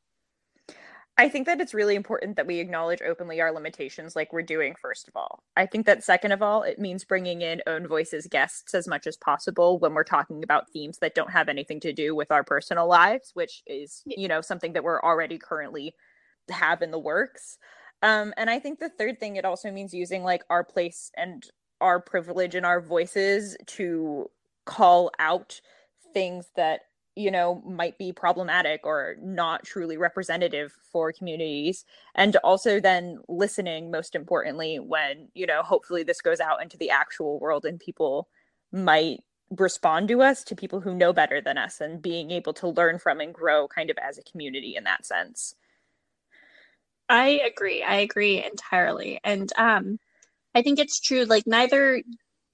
I 1.19 1.29
think 1.29 1.47
that 1.47 1.61
it's 1.61 1.75
really 1.75 1.95
important 1.95 2.37
that 2.37 2.47
we 2.47 2.59
acknowledge 2.59 3.03
openly 3.03 3.41
our 3.41 3.53
limitations, 3.53 4.17
like 4.17 4.33
we're 4.33 4.43
doing, 4.43 4.75
first 4.81 5.09
of 5.09 5.15
all. 5.15 5.43
I 5.57 5.67
think 5.67 5.85
that, 5.85 6.03
second 6.03 6.33
of 6.33 6.43
all, 6.43 6.63
it 6.63 6.79
means 6.79 7.05
bringing 7.05 7.43
in 7.43 7.61
own 7.67 7.87
voices 7.87 8.27
guests 8.27 8.73
as 8.73 8.89
much 8.89 9.07
as 9.07 9.19
possible 9.19 9.79
when 9.79 9.93
we're 9.93 10.05
talking 10.05 10.43
about 10.43 10.71
themes 10.71 10.99
that 10.99 11.15
don't 11.15 11.31
have 11.31 11.51
anything 11.51 11.81
to 11.81 11.93
do 11.93 12.15
with 12.15 12.33
our 12.33 12.43
personal 12.43 12.89
lives, 12.89 13.31
which 13.35 13.63
is, 13.67 14.03
you 14.07 14.27
know, 14.27 14.41
something 14.41 14.73
that 14.73 14.85
we're 14.85 15.03
already 15.03 15.39
currently 15.39 15.95
have 16.49 16.81
in 16.81 16.91
the 16.91 16.99
works. 16.99 17.59
Um, 18.01 18.33
and 18.39 18.49
I 18.49 18.59
think 18.59 18.79
the 18.79 18.89
third 18.89 19.21
thing 19.21 19.37
it 19.37 19.45
also 19.45 19.71
means 19.71 19.93
using 19.93 20.25
like 20.25 20.45
our 20.49 20.65
place 20.65 21.11
and 21.17 21.45
our 21.81 22.01
privilege 22.01 22.55
and 22.55 22.65
our 22.65 22.81
voices 22.81 23.57
to 23.67 24.31
call 24.65 25.11
out 25.19 25.61
things 26.15 26.47
that 26.57 26.81
you 27.15 27.31
know 27.31 27.63
might 27.67 27.99
be 27.99 28.13
problematic 28.13 28.87
or 28.87 29.17
not 29.23 29.65
truly 29.65 29.97
representative 29.97 30.73
for 30.93 31.13
communities 31.13 31.85
and 32.15 32.37
also 32.37 32.81
then 32.81 33.19
listening 33.29 33.91
most 33.91 34.15
importantly 34.15 34.79
when 34.79 35.29
you 35.35 35.47
know 35.47 35.63
hopefully 35.63 36.03
this 36.03 36.21
goes 36.23 36.41
out 36.41 36.63
into 36.63 36.77
the 36.79 36.91
actual 36.91 37.39
world 37.39 37.65
and 37.65 37.81
people 37.81 38.29
might 38.73 39.21
respond 39.51 40.09
to 40.09 40.23
us 40.23 40.43
to 40.45 40.57
people 40.57 40.81
who 40.81 40.95
know 40.95 41.13
better 41.13 41.41
than 41.41 41.59
us 41.59 41.81
and 41.81 42.01
being 42.01 42.31
able 42.31 42.55
to 42.55 42.69
learn 42.69 42.99
from 42.99 43.21
and 43.21 43.35
grow 43.35 43.69
kind 43.69 43.91
of 43.91 43.99
as 43.99 44.17
a 44.17 44.23
community 44.23 44.75
in 44.77 44.85
that 44.85 45.05
sense 45.05 45.55
I 47.09 47.41
agree. 47.47 47.83
I 47.83 47.97
agree 47.97 48.43
entirely. 48.45 49.21
And 49.25 49.51
um 49.57 49.99
I 50.55 50.63
think 50.63 50.79
it's 50.79 51.01
true 51.01 51.25
like 51.25 51.47
neither 51.47 52.03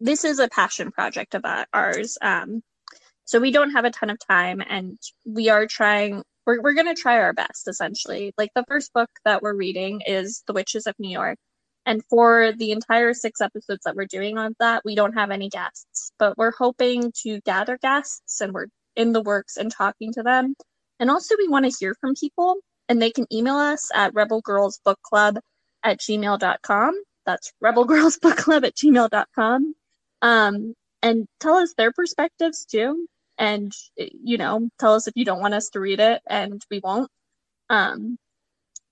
this 0.00 0.24
is 0.24 0.38
a 0.38 0.48
passion 0.48 0.90
project 0.92 1.34
of 1.34 1.44
ours. 1.72 2.18
Um 2.22 2.62
so 3.28 3.38
we 3.38 3.50
don't 3.50 3.72
have 3.72 3.84
a 3.84 3.90
ton 3.90 4.08
of 4.08 4.18
time 4.26 4.62
and 4.70 4.98
we 5.26 5.50
are 5.50 5.66
trying 5.66 6.22
we're 6.46 6.62
we're 6.62 6.72
going 6.72 6.86
to 6.86 6.94
try 6.94 7.18
our 7.18 7.34
best 7.34 7.68
essentially. 7.68 8.32
Like 8.38 8.48
the 8.54 8.64
first 8.66 8.90
book 8.94 9.10
that 9.26 9.42
we're 9.42 9.54
reading 9.54 10.00
is 10.06 10.42
The 10.46 10.54
Witches 10.54 10.86
of 10.86 10.94
New 10.98 11.10
York. 11.10 11.36
And 11.84 12.02
for 12.08 12.52
the 12.56 12.72
entire 12.72 13.12
six 13.12 13.42
episodes 13.42 13.82
that 13.84 13.96
we're 13.96 14.06
doing 14.06 14.38
on 14.38 14.54
that, 14.60 14.80
we 14.82 14.94
don't 14.94 15.12
have 15.12 15.30
any 15.30 15.50
guests, 15.50 16.10
but 16.18 16.38
we're 16.38 16.56
hoping 16.56 17.12
to 17.22 17.42
gather 17.42 17.76
guests 17.76 18.40
and 18.40 18.54
we're 18.54 18.68
in 18.96 19.12
the 19.12 19.20
works 19.20 19.58
and 19.58 19.70
talking 19.70 20.10
to 20.14 20.22
them. 20.22 20.54
And 20.98 21.10
also, 21.10 21.34
we 21.36 21.48
want 21.48 21.70
to 21.70 21.76
hear 21.78 21.94
from 22.00 22.14
people 22.14 22.56
and 22.88 23.00
they 23.00 23.10
can 23.10 23.26
email 23.30 23.56
us 23.56 23.90
at 23.94 24.14
rebelgirlsbookclub 24.14 25.36
at 25.84 26.00
gmail.com. 26.00 27.02
That's 27.26 27.52
rebelgirlsbookclub 27.62 28.66
at 28.66 28.74
gmail.com. 28.74 29.74
Um, 30.22 30.74
and 31.02 31.28
tell 31.40 31.56
us 31.56 31.74
their 31.76 31.92
perspectives 31.92 32.64
too. 32.64 33.06
And, 33.38 33.72
you 33.96 34.36
know, 34.36 34.68
tell 34.78 34.94
us 34.94 35.06
if 35.06 35.14
you 35.16 35.24
don't 35.24 35.40
want 35.40 35.54
us 35.54 35.70
to 35.70 35.80
read 35.80 36.00
it 36.00 36.20
and 36.28 36.60
we 36.70 36.80
won't. 36.82 37.10
Um, 37.70 38.18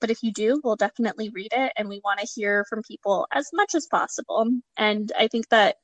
but 0.00 0.10
if 0.10 0.22
you 0.22 0.32
do, 0.32 0.60
we'll 0.62 0.76
definitely 0.76 1.30
read 1.30 1.52
it 1.52 1.72
and 1.76 1.88
we 1.88 2.00
want 2.04 2.20
to 2.20 2.28
hear 2.34 2.64
from 2.68 2.82
people 2.82 3.26
as 3.32 3.48
much 3.52 3.74
as 3.74 3.86
possible. 3.86 4.46
And 4.76 5.10
I 5.18 5.28
think 5.28 5.48
that 5.48 5.76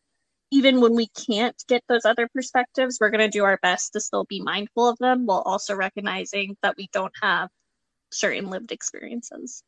even 0.53 0.81
when 0.81 0.95
we 0.95 1.09
can't 1.09 1.57
get 1.67 1.83
those 1.89 2.05
other 2.05 2.29
perspectives, 2.29 2.99
we're 3.01 3.11
going 3.11 3.29
to 3.29 3.39
do 3.39 3.45
our 3.45 3.59
best 3.63 3.95
to 3.95 4.01
still 4.01 4.25
be 4.25 4.41
mindful 4.41 4.89
of 4.89 4.99
them 4.99 5.25
while 5.25 5.43
also 5.47 5.75
recognizing 5.75 6.57
that 6.63 6.77
we 6.77 6.89
don't 6.93 7.15
have 7.23 7.49
certain 8.13 8.51
lived 8.51 8.71
experiences. 8.71 9.65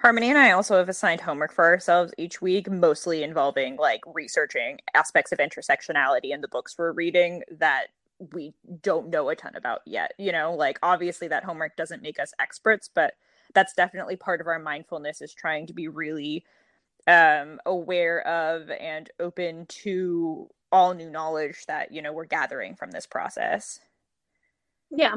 Harmony 0.00 0.28
and 0.28 0.38
I 0.38 0.52
also 0.52 0.76
have 0.76 0.88
assigned 0.88 1.22
homework 1.22 1.52
for 1.52 1.64
ourselves 1.64 2.12
each 2.16 2.40
week, 2.40 2.70
mostly 2.70 3.22
involving 3.22 3.76
like 3.76 4.00
researching 4.06 4.78
aspects 4.94 5.32
of 5.32 5.38
intersectionality 5.38 6.32
in 6.32 6.42
the 6.42 6.48
books 6.48 6.74
we're 6.78 6.92
reading 6.92 7.42
that 7.58 7.86
we 8.32 8.54
don't 8.82 9.08
know 9.08 9.28
a 9.28 9.36
ton 9.36 9.54
about 9.56 9.80
yet. 9.86 10.12
You 10.18 10.32
know, 10.32 10.54
like 10.54 10.78
obviously 10.82 11.28
that 11.28 11.44
homework 11.44 11.76
doesn't 11.76 12.02
make 12.02 12.18
us 12.18 12.32
experts, 12.38 12.88
but 12.94 13.14
that's 13.54 13.74
definitely 13.74 14.16
part 14.16 14.40
of 14.40 14.46
our 14.46 14.58
mindfulness 14.58 15.20
is 15.20 15.34
trying 15.34 15.66
to 15.66 15.72
be 15.72 15.88
really 15.88 16.44
um 17.06 17.58
aware 17.64 18.20
of 18.26 18.70
and 18.70 19.10
open 19.18 19.66
to 19.66 20.48
all 20.72 20.94
new 20.94 21.10
knowledge 21.10 21.64
that, 21.66 21.92
you 21.92 22.02
know, 22.02 22.12
we're 22.12 22.26
gathering 22.26 22.76
from 22.76 22.90
this 22.90 23.06
process. 23.06 23.80
Yeah. 24.90 25.16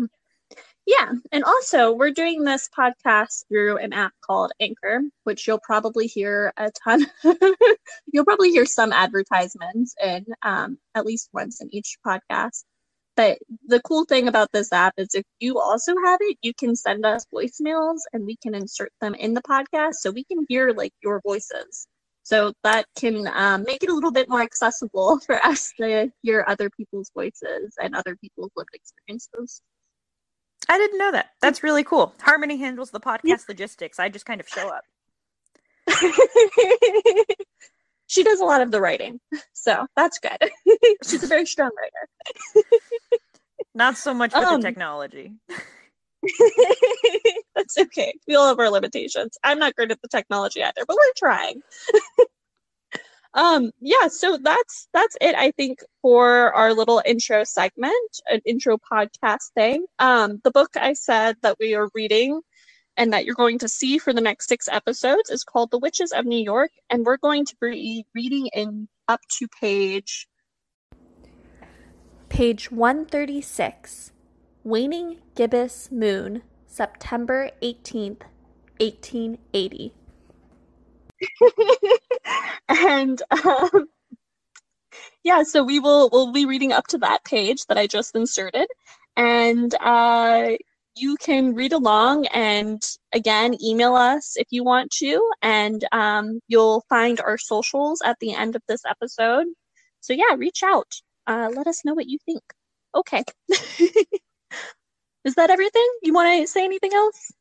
Yeah. 0.85 1.11
And 1.31 1.43
also, 1.43 1.93
we're 1.93 2.11
doing 2.11 2.43
this 2.43 2.69
podcast 2.77 3.47
through 3.47 3.77
an 3.77 3.93
app 3.93 4.11
called 4.21 4.51
Anchor, 4.59 5.01
which 5.23 5.47
you'll 5.47 5.59
probably 5.59 6.07
hear 6.07 6.53
a 6.57 6.71
ton. 6.71 7.05
you'll 8.11 8.25
probably 8.25 8.51
hear 8.51 8.65
some 8.65 8.91
advertisements 8.91 9.95
in 10.03 10.25
um, 10.41 10.77
at 10.93 11.05
least 11.05 11.29
once 11.33 11.61
in 11.61 11.73
each 11.73 11.97
podcast. 12.05 12.65
But 13.15 13.38
the 13.67 13.80
cool 13.82 14.06
thing 14.06 14.28
about 14.28 14.52
this 14.52 14.73
app 14.73 14.93
is 14.97 15.13
if 15.13 15.26
you 15.39 15.60
also 15.60 15.93
have 16.04 16.19
it, 16.21 16.38
you 16.41 16.54
can 16.54 16.76
send 16.76 17.06
us 17.06 17.26
voicemails 17.34 17.99
and 18.12 18.26
we 18.26 18.38
can 18.38 18.56
insert 18.56 18.91
them 19.02 19.13
in 19.15 19.34
the 19.34 19.41
podcast 19.41 19.95
so 19.95 20.10
we 20.12 20.23
can 20.23 20.45
hear 20.49 20.71
like 20.71 20.93
your 21.04 21.21
voices. 21.21 21.88
So 22.23 22.54
that 22.63 22.86
can 22.97 23.28
um, 23.34 23.63
make 23.63 23.84
it 23.84 23.89
a 23.89 23.93
little 23.93 24.12
bit 24.12 24.30
more 24.30 24.41
accessible 24.41 25.19
for 25.26 25.36
us 25.45 25.71
to 25.80 26.12
hear 26.23 26.43
other 26.47 26.69
people's 26.69 27.12
voices 27.13 27.76
and 27.82 27.95
other 27.95 28.15
people's 28.15 28.52
lived 28.56 28.69
experiences. 28.73 29.62
I 30.69 30.78
didn't 30.78 30.97
know 30.97 31.12
that. 31.12 31.32
That's 31.41 31.62
really 31.62 31.84
cool. 31.84 32.15
Harmony 32.21 32.58
handles 32.58 32.91
the 32.91 32.99
podcast 33.02 33.21
yeah. 33.26 33.38
logistics. 33.49 33.99
I 33.99 34.10
just 34.10 34.26
kind 34.26 34.39
of 34.39 34.47
show 34.47 34.69
up. 34.69 34.84
she 38.13 38.23
does 38.23 38.39
a 38.39 38.45
lot 38.45 38.62
of 38.62 38.69
the 38.69 38.80
writing, 38.80 39.19
so 39.54 39.88
that's 39.95 40.19
good. 40.19 40.52
She's 41.04 41.23
a 41.23 41.28
very 41.28 41.47
strong 41.47 41.71
writer. 41.76 42.67
Not 43.76 43.97
so 43.97 44.13
much 44.13 44.36
with 44.36 44.43
um, 44.43 44.62
the 44.62 44.67
technology. 44.67 45.34
that's 47.56 47.78
okay. 47.78 48.13
We 48.28 48.36
all 48.36 48.47
have 48.47 48.60
our 48.60 48.69
limitations. 48.69 49.36
I'm 49.43 49.58
not 49.58 49.76
great 49.76 49.91
at 49.91 50.02
the 50.02 50.08
technology 50.08 50.63
either, 50.63 50.86
but 50.88 50.95
we're 50.95 51.13
trying. 51.17 51.62
um 53.36 53.71
yeah 53.80 54.08
so 54.08 54.38
that's 54.43 54.88
that's 54.93 55.17
it 55.19 55.34
i 55.34 55.49
think 55.49 55.80
for 56.04 56.54
our 56.54 56.71
little 56.71 57.02
intro 57.04 57.43
segment 57.43 58.21
an 58.28 58.39
intro 58.45 58.78
podcast 58.78 59.49
thing 59.56 59.84
um 59.97 60.39
the 60.43 60.52
book 60.52 60.69
i 60.78 60.93
said 60.93 61.36
that 61.41 61.58
we 61.60 61.73
are 61.73 61.89
reading 61.95 62.39
and 62.97 63.12
that 63.13 63.25
you're 63.25 63.36
going 63.36 63.60
to 63.60 63.67
see 63.67 63.97
for 63.97 64.13
the 64.13 64.21
next 64.21 64.47
six 64.47 64.67
episodes 64.69 65.29
is 65.29 65.43
called 65.43 65.71
the 65.71 65.79
witches 65.79 66.12
of 66.12 66.25
new 66.25 66.41
york 66.41 66.71
and 66.89 67.06
we're 67.06 67.17
going 67.17 67.45
to 67.45 67.56
be 67.62 68.06
reading 68.13 68.47
in 68.53 68.88
up 69.08 69.21
to 69.29 69.47
page 69.60 70.27
page 72.29 72.71
136 72.71 74.12
waning 74.63 75.17
gibbous 75.36 75.91
moon 75.91 76.41
september 76.67 77.49
18th 77.62 78.21
1880 78.79 79.93
and 82.69 83.21
um, 83.32 83.88
yeah, 85.23 85.43
so 85.43 85.63
we 85.63 85.79
will 85.79 86.10
we'll 86.12 86.32
be 86.32 86.45
reading 86.45 86.71
up 86.71 86.88
to 86.88 86.97
that 86.99 87.23
page 87.23 87.65
that 87.67 87.77
I 87.77 87.88
just 87.88 88.15
inserted, 88.15 88.67
and 89.15 89.73
uh, 89.75 90.51
you 90.95 91.15
can 91.17 91.56
read 91.56 91.73
along 91.73 92.27
and 92.27 92.82
again 93.13 93.56
email 93.63 93.95
us 93.95 94.34
if 94.36 94.47
you 94.51 94.63
want 94.63 94.91
to, 94.91 95.32
and 95.41 95.86
um, 95.91 96.39
you'll 96.47 96.84
find 96.89 97.19
our 97.21 97.38
socials 97.38 98.01
at 98.06 98.17
the 98.19 98.34
end 98.34 98.56
of 98.56 98.62
this 98.67 98.82
episode. 98.86 99.47
So 100.01 100.13
yeah, 100.13 100.36
reach 100.38 100.63
out. 100.63 100.91
Uh, 101.27 101.49
let 101.56 101.67
us 101.67 101.86
know 101.86 101.93
what 101.93 102.08
you 102.08 102.17
think. 102.25 102.43
Okay. 102.95 103.23
Is 105.23 105.36
that 105.36 105.49
everything? 105.49 105.88
You 106.01 106.13
want 106.13 106.41
to 106.41 106.47
say 106.47 106.65
anything 106.65 106.93
else? 106.93 107.32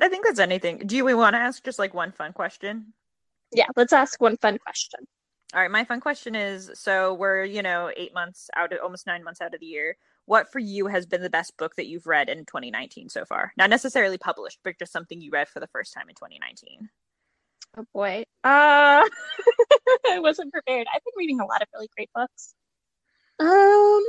I 0.00 0.08
think 0.08 0.24
that's 0.24 0.40
anything. 0.40 0.78
Do 0.78 1.04
we 1.04 1.14
want 1.14 1.34
to 1.34 1.38
ask 1.38 1.62
just 1.64 1.78
like 1.78 1.94
one 1.94 2.12
fun 2.12 2.32
question? 2.32 2.92
Yeah, 3.52 3.66
let's 3.76 3.92
ask 3.92 4.20
one 4.20 4.36
fun 4.36 4.58
question. 4.58 5.00
All 5.54 5.60
right, 5.60 5.70
my 5.70 5.84
fun 5.84 6.00
question 6.00 6.34
is 6.34 6.70
so 6.74 7.14
we're, 7.14 7.44
you 7.44 7.62
know, 7.62 7.90
8 7.96 8.14
months 8.14 8.48
out 8.56 8.72
of 8.72 8.78
almost 8.82 9.06
9 9.06 9.24
months 9.24 9.40
out 9.40 9.54
of 9.54 9.60
the 9.60 9.66
year. 9.66 9.96
What 10.26 10.50
for 10.52 10.58
you 10.58 10.86
has 10.86 11.06
been 11.06 11.22
the 11.22 11.30
best 11.30 11.56
book 11.56 11.76
that 11.76 11.86
you've 11.86 12.06
read 12.06 12.28
in 12.28 12.44
2019 12.44 13.08
so 13.08 13.24
far? 13.24 13.52
Not 13.56 13.70
necessarily 13.70 14.18
published, 14.18 14.60
but 14.62 14.78
just 14.78 14.92
something 14.92 15.20
you 15.20 15.30
read 15.32 15.48
for 15.48 15.60
the 15.60 15.66
first 15.66 15.92
time 15.92 16.08
in 16.08 16.14
2019. 16.14 16.88
Oh 17.76 17.84
boy. 17.92 18.24
Uh 18.44 19.04
I 20.08 20.18
wasn't 20.18 20.52
prepared. 20.52 20.86
I've 20.94 21.02
been 21.04 21.14
reading 21.16 21.40
a 21.40 21.46
lot 21.46 21.62
of 21.62 21.68
really 21.74 21.88
great 21.96 22.10
books. 22.14 22.54
Um 23.38 24.04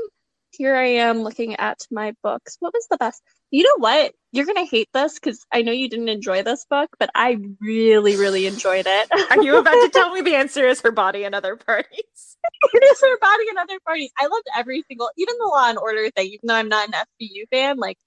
here 0.52 0.76
I 0.76 0.88
am 0.88 1.24
looking 1.24 1.56
at 1.56 1.80
my 1.90 2.14
books. 2.22 2.58
What 2.60 2.74
was 2.74 2.88
the 2.90 2.98
best? 2.98 3.22
You 3.50 3.64
know 3.64 3.78
what? 3.78 4.14
You're 4.32 4.46
gonna 4.46 4.66
hate 4.66 4.90
this 4.94 5.16
because 5.16 5.46
I 5.52 5.62
know 5.62 5.72
you 5.72 5.90
didn't 5.90 6.10
enjoy 6.10 6.44
this 6.44 6.66
book, 6.70 6.90
but 7.00 7.10
I 7.16 7.38
really, 7.60 8.16
really 8.16 8.46
enjoyed 8.46 8.86
it. 8.88 9.10
Are 9.32 9.42
you 9.42 9.58
about 9.58 9.72
to 9.72 9.90
tell 9.90 10.12
me 10.14 10.22
the 10.22 10.36
answer 10.36 10.68
is 10.68 10.82
her 10.82 10.92
body 10.92 11.24
and 11.24 11.34
other 11.34 11.56
parties? 11.56 12.38
it 12.74 12.84
is 12.84 13.02
her 13.02 13.20
body 13.20 13.46
and 13.50 13.58
other 13.58 13.80
parties. 13.86 14.12
I 14.20 14.28
loved 14.28 14.48
every 14.58 14.84
single, 14.88 15.10
even 15.18 15.36
the 15.40 15.48
Law 15.48 15.70
and 15.70 15.78
Order 15.78 16.10
thing. 16.12 16.28
Even 16.28 16.48
though 16.48 16.56
I'm 16.56 16.70
not 16.70 16.88
an 16.88 16.94
SVU 16.94 17.48
fan, 17.52 17.78
like 17.78 17.98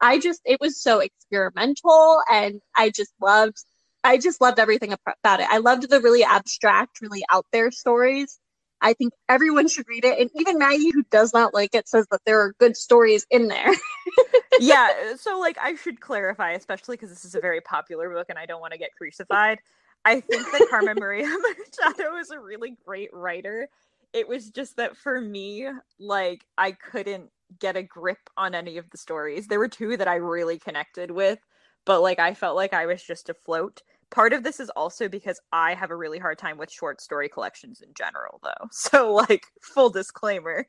I 0.00 0.18
just, 0.18 0.40
it 0.44 0.60
was 0.60 0.80
so 0.80 1.00
experimental, 1.00 2.20
and 2.30 2.60
I 2.76 2.90
just 2.90 3.12
loved. 3.20 3.56
I 4.04 4.18
just 4.18 4.40
loved 4.40 4.58
everything 4.58 4.92
about 4.92 5.38
it. 5.40 5.46
I 5.48 5.58
loved 5.58 5.88
the 5.88 6.00
really 6.00 6.24
abstract, 6.24 7.00
really 7.00 7.24
out 7.30 7.46
there 7.52 7.70
stories 7.70 8.40
I 8.82 8.94
think 8.94 9.14
everyone 9.28 9.68
should 9.68 9.88
read 9.88 10.04
it. 10.04 10.18
And 10.18 10.30
even 10.34 10.58
Maggie, 10.58 10.90
who 10.90 11.04
does 11.10 11.32
not 11.32 11.54
like 11.54 11.74
it, 11.74 11.88
says 11.88 12.06
that 12.10 12.20
there 12.26 12.40
are 12.40 12.52
good 12.58 12.76
stories 12.76 13.26
in 13.30 13.48
there. 13.48 13.72
yeah. 14.60 15.14
So, 15.16 15.38
like, 15.38 15.56
I 15.62 15.76
should 15.76 16.00
clarify, 16.00 16.52
especially 16.52 16.96
because 16.96 17.10
this 17.10 17.24
is 17.24 17.36
a 17.36 17.40
very 17.40 17.60
popular 17.60 18.10
book 18.10 18.26
and 18.28 18.38
I 18.38 18.46
don't 18.46 18.60
want 18.60 18.72
to 18.72 18.78
get 18.78 18.90
crucified. 18.96 19.60
I 20.04 20.20
think 20.20 20.42
that 20.50 20.66
Carmen 20.68 20.96
Maria 20.98 21.26
Machado 21.82 22.16
is 22.16 22.30
a 22.30 22.40
really 22.40 22.76
great 22.84 23.10
writer. 23.14 23.68
It 24.12 24.28
was 24.28 24.50
just 24.50 24.76
that 24.76 24.96
for 24.96 25.20
me, 25.20 25.68
like, 26.00 26.44
I 26.58 26.72
couldn't 26.72 27.30
get 27.60 27.76
a 27.76 27.82
grip 27.82 28.30
on 28.36 28.54
any 28.54 28.78
of 28.78 28.90
the 28.90 28.98
stories. 28.98 29.46
There 29.46 29.60
were 29.60 29.68
two 29.68 29.96
that 29.96 30.08
I 30.08 30.16
really 30.16 30.58
connected 30.58 31.12
with, 31.12 31.38
but 31.84 32.02
like, 32.02 32.18
I 32.18 32.34
felt 32.34 32.56
like 32.56 32.72
I 32.72 32.86
was 32.86 33.02
just 33.02 33.28
afloat 33.28 33.82
part 34.12 34.32
of 34.32 34.44
this 34.44 34.60
is 34.60 34.70
also 34.70 35.08
because 35.08 35.40
I 35.52 35.74
have 35.74 35.90
a 35.90 35.96
really 35.96 36.18
hard 36.18 36.38
time 36.38 36.58
with 36.58 36.70
short 36.70 37.00
story 37.00 37.28
collections 37.28 37.80
in 37.80 37.92
general, 37.94 38.38
though. 38.42 38.68
So, 38.70 39.12
like, 39.12 39.44
full 39.60 39.90
disclaimer. 39.90 40.66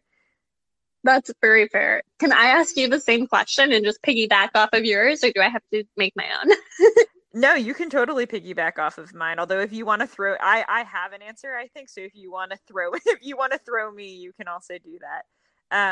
That's 1.04 1.32
very 1.42 1.68
fair. 1.68 2.04
Can 2.20 2.32
I 2.32 2.46
ask 2.46 2.78
you 2.78 2.88
the 2.88 3.00
same 3.00 3.28
question 3.28 3.74
and 3.74 3.84
just 3.84 4.02
piggyback 4.02 4.50
off 4.56 4.70
of 4.74 4.86
yours, 4.86 5.24
or 5.24 5.32
do 5.32 5.42
I 5.42 5.50
have 5.50 5.64
to 5.74 5.84
make 5.98 6.14
my 6.16 6.28
own? 6.42 6.56
no, 7.34 7.56
you 7.56 7.74
can 7.74 7.90
totally 7.90 8.26
piggyback 8.26 8.80
off 8.80 8.98
of 8.98 9.14
mine. 9.14 9.38
Although, 9.38 9.60
if 9.60 9.74
you 9.74 9.86
want 9.86 10.02
to 10.02 10.08
throw, 10.08 10.36
I 10.40 10.64
I 10.68 10.84
have 10.84 11.12
an 11.12 11.22
answer, 11.22 11.56
I 11.56 11.68
think. 11.68 11.90
So, 11.90 12.00
if 12.02 12.16
you 12.16 12.32
want 12.32 12.52
to 12.52 12.58
throw, 12.68 12.92
if 13.06 13.20
you 13.22 13.36
want 13.36 13.52
to 13.52 13.60
throw 13.60 13.92
me, 13.92 14.16
you 14.16 14.32
can 14.32 14.48
also 14.48 14.76
do 14.78 14.98
that. 15.02 15.26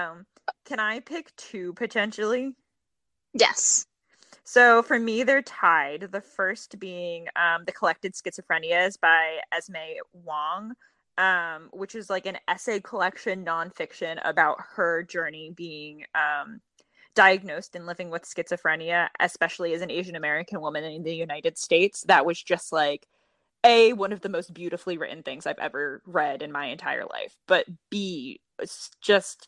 Um, 0.09 0.25
can 0.65 0.79
I 0.79 1.01
pick 1.01 1.35
two 1.35 1.73
potentially? 1.73 2.55
Yes. 3.33 3.85
So 4.51 4.83
for 4.83 4.99
me, 4.99 5.23
they're 5.23 5.41
tied. 5.41 6.09
The 6.11 6.19
first 6.19 6.77
being 6.77 7.27
um, 7.37 7.63
The 7.65 7.71
Collected 7.71 8.13
Schizophrenias 8.13 8.99
by 8.99 9.37
Esme 9.53 9.77
Wang, 10.11 10.73
um, 11.17 11.69
which 11.71 11.95
is 11.95 12.09
like 12.09 12.25
an 12.25 12.37
essay 12.49 12.81
collection 12.81 13.45
nonfiction 13.45 14.19
about 14.25 14.57
her 14.75 15.03
journey 15.03 15.53
being 15.55 16.03
um, 16.15 16.59
diagnosed 17.15 17.77
and 17.77 17.85
living 17.85 18.09
with 18.09 18.23
schizophrenia, 18.23 19.07
especially 19.21 19.73
as 19.73 19.81
an 19.81 19.89
Asian 19.89 20.17
American 20.17 20.59
woman 20.59 20.83
in 20.83 21.03
the 21.03 21.15
United 21.15 21.57
States. 21.57 22.03
That 22.09 22.25
was 22.25 22.43
just 22.43 22.73
like 22.73 23.07
a 23.63 23.93
one 23.93 24.11
of 24.11 24.19
the 24.19 24.27
most 24.27 24.53
beautifully 24.53 24.97
written 24.97 25.23
things 25.23 25.45
I've 25.45 25.59
ever 25.59 26.01
read 26.05 26.41
in 26.41 26.51
my 26.51 26.65
entire 26.65 27.05
life, 27.05 27.37
but 27.47 27.67
b 27.89 28.41
it's 28.59 28.91
just 28.99 29.47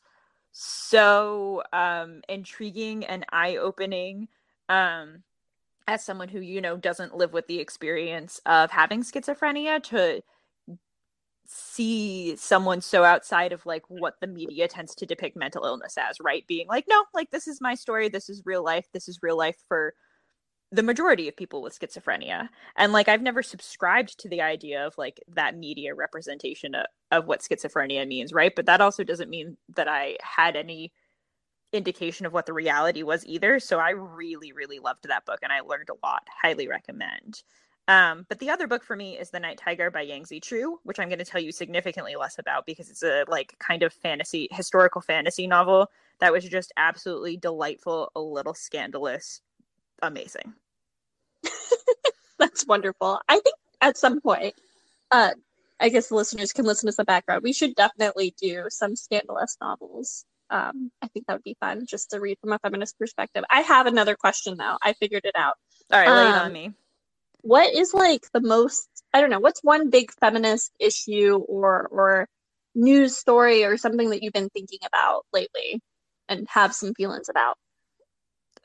so 0.54 1.62
um, 1.74 2.22
intriguing 2.30 3.04
and 3.04 3.26
eye 3.34 3.58
opening 3.58 4.30
um 4.70 5.24
as 5.88 6.04
someone 6.04 6.30
who 6.30 6.40
you 6.40 6.62
know 6.62 6.78
doesn't 6.78 7.16
live 7.16 7.34
with 7.34 7.48
the 7.48 7.60
experience 7.60 8.40
of 8.46 8.72
having 8.72 9.04
schizophrenia 9.04 9.82
to 9.84 10.22
see 11.46 12.36
someone 12.36 12.82
so 12.82 13.04
outside 13.04 13.52
of 13.52 13.66
like 13.66 13.84
what 13.90 14.16
the 14.22 14.28
media 14.28 14.68
tends 14.68 14.96
to 14.96 15.06
depict 15.06 15.36
mental 15.36 15.66
illness 15.66 15.98
as 15.98 16.18
right? 16.22 16.46
Being 16.48 16.68
like 16.68 16.86
no 16.88 17.04
like 17.14 17.30
this 17.32 17.48
is 17.48 17.62
my 17.62 17.76
story. 17.76 18.10
This 18.10 18.30
is 18.30 18.42
real 18.46 18.64
life. 18.64 18.88
This 18.94 19.08
is 19.08 19.20
real 19.22 19.38
life 19.38 19.58
for 19.68 19.94
the 20.72 20.84
majority 20.84 21.28
of 21.28 21.38
people 21.38 21.62
with 21.62 21.78
schizophrenia. 21.78 22.50
And 22.78 22.94
like 22.94 23.08
i've 23.10 23.22
never 23.22 23.44
subscribed 23.44 24.20
to 24.20 24.30
the 24.30 24.42
idea 24.42 24.86
of 24.86 24.98
like 24.98 25.22
that 25.34 25.58
media 25.58 25.94
representation 25.94 26.76
of, 26.76 26.86
of 27.12 27.28
what 27.28 27.42
schizophrenia 27.42 28.08
means 28.08 28.34
right? 28.34 28.54
But 28.56 28.66
that 28.68 28.82
also 28.82 29.04
doesn't 29.04 29.30
mean 29.30 29.58
that 29.76 29.88
i 29.88 30.18
had 30.22 30.56
any 30.56 30.94
indication 31.74 32.26
of 32.26 32.34
what 32.34 32.46
the 32.46 32.54
reality 32.54 33.04
was 33.04 33.26
either. 33.26 33.60
So 33.60 33.80
I 33.80 33.90
really, 33.90 34.54
really 34.54 34.80
loved 34.80 35.08
that 35.08 35.26
book 35.26 35.40
and 35.42 35.52
I 35.52 35.62
learned 35.62 35.90
a 35.90 36.06
lot. 36.06 36.28
Highly 36.42 36.68
recommend. 36.68 37.44
Um, 37.88 38.26
but 38.30 38.40
the 38.40 38.50
other 38.50 38.68
book 38.68 38.84
for 38.84 38.96
me 38.96 39.18
is 39.18 39.30
The 39.30 39.40
Night 39.42 39.58
Tiger 39.58 39.92
by 39.92 40.06
Yangsze 40.06 40.42
Choo, 40.42 40.80
which 40.84 41.00
I'm 41.00 41.10
going 41.10 41.20
to 41.20 41.26
tell 41.26 41.42
you 41.42 41.52
significantly 41.52 42.16
less 42.16 42.40
about 42.40 42.66
because 42.66 42.90
it's 42.90 43.04
a 43.04 43.26
like 43.28 43.56
kind 43.60 43.84
of 43.84 43.92
fantasy, 43.92 44.48
historical 44.52 45.02
fantasy 45.02 45.48
novel 45.48 45.92
that 46.20 46.32
was 46.32 46.46
just 46.46 46.72
absolutely 46.78 47.36
delightful, 47.36 48.10
a 48.16 48.22
little 48.22 48.54
scandalous, 48.54 49.42
amazing. 50.02 50.54
That's 52.40 52.66
wonderful. 52.66 53.20
I 53.28 53.40
think 53.40 53.56
at 53.82 53.98
some 53.98 54.22
point, 54.22 54.56
uh, 55.12 55.32
I 55.82 55.90
guess 55.90 56.08
the 56.08 56.16
listeners 56.16 56.54
can 56.54 56.64
listen 56.64 56.88
to 56.88 56.94
some 56.94 57.06
background. 57.06 57.44
We 57.44 57.52
should 57.52 57.76
definitely 57.76 58.34
do 58.42 58.68
some 58.70 58.96
scandalous 58.96 59.58
novels 59.60 60.24
um, 60.54 60.92
I 61.02 61.08
think 61.08 61.26
that 61.26 61.34
would 61.34 61.44
be 61.44 61.58
fun 61.60 61.88
just 61.88 62.12
to 62.12 62.20
read 62.20 62.38
from 62.40 62.54
a 62.54 62.60
feminist 62.60 63.00
perspective. 63.00 63.44
I 63.50 63.62
have 63.62 63.88
another 63.88 64.16
question 64.16 64.56
though. 64.56 64.78
I 64.82 64.94
figured 64.94 65.26
it 65.26 65.36
out. 65.36 65.56
All 65.92 66.00
right, 66.00 66.12
lay 66.12 66.28
um, 66.28 66.36
it 66.36 66.38
on 66.38 66.54
me. 66.54 66.74
What 67.42 67.74
is 67.74 67.92
like 67.94 68.28
the 68.32 68.40
most? 68.40 68.88
I 69.14 69.20
don't 69.20 69.32
know. 69.32 69.40
What's 69.40 69.64
one 69.64 69.90
big 69.90 70.12
feminist 70.14 70.72
issue 70.80 71.38
or 71.48 71.88
or 71.88 72.30
news 72.76 73.18
story 73.18 73.66
or 73.66 73.78
something 73.78 74.12
that 74.12 74.22
you've 74.22 74.34
been 74.34 74.50
thinking 74.50 74.80
about 74.86 75.26
lately 75.34 75.82
and 76.30 76.48
have 76.50 76.76
some 76.76 76.94
feelings 76.94 77.30
about? 77.30 77.58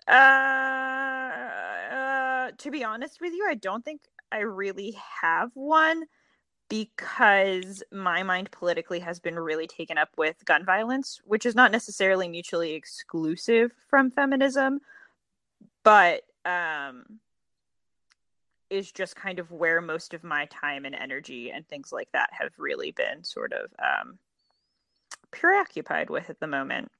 Uh, 0.07 0.13
uh 1.95 2.51
to 2.59 2.71
be 2.71 2.85
honest 2.85 3.19
with 3.21 3.33
you, 3.33 3.47
I 3.49 3.55
don't 3.55 3.85
think 3.85 4.03
I 4.31 4.41
really 4.41 4.95
have 5.23 5.51
one 5.55 6.05
because 6.69 7.83
my 7.91 8.23
mind 8.23 8.51
politically 8.51 9.01
has 9.01 9.21
been 9.21 9.39
really 9.39 9.67
taken 9.67 9.97
up 9.97 10.11
with 10.17 10.45
gun 10.45 10.65
violence, 10.65 11.21
which 11.25 11.47
is 11.47 11.55
not 11.55 11.73
necessarily 11.73 12.29
mutually 12.29 12.75
exclusive 12.75 13.73
from 13.89 14.11
feminism, 14.11 14.81
but 15.83 16.23
um, 16.45 17.21
is 18.71 18.93
just 18.93 19.17
kind 19.17 19.39
of 19.39 19.51
where 19.51 19.81
most 19.81 20.13
of 20.13 20.23
my 20.23 20.47
time 20.47 20.85
and 20.85 20.95
energy 20.95 21.51
and 21.51 21.67
things 21.67 21.91
like 21.93 22.11
that 22.13 22.31
have 22.33 22.53
really 22.59 22.91
been 22.91 23.25
sort 23.25 23.53
of 23.53 23.73
um, 23.79 24.19
preoccupied 25.31 26.11
with 26.11 26.29
at 26.29 26.41
the 26.41 26.47
moment. 26.47 26.91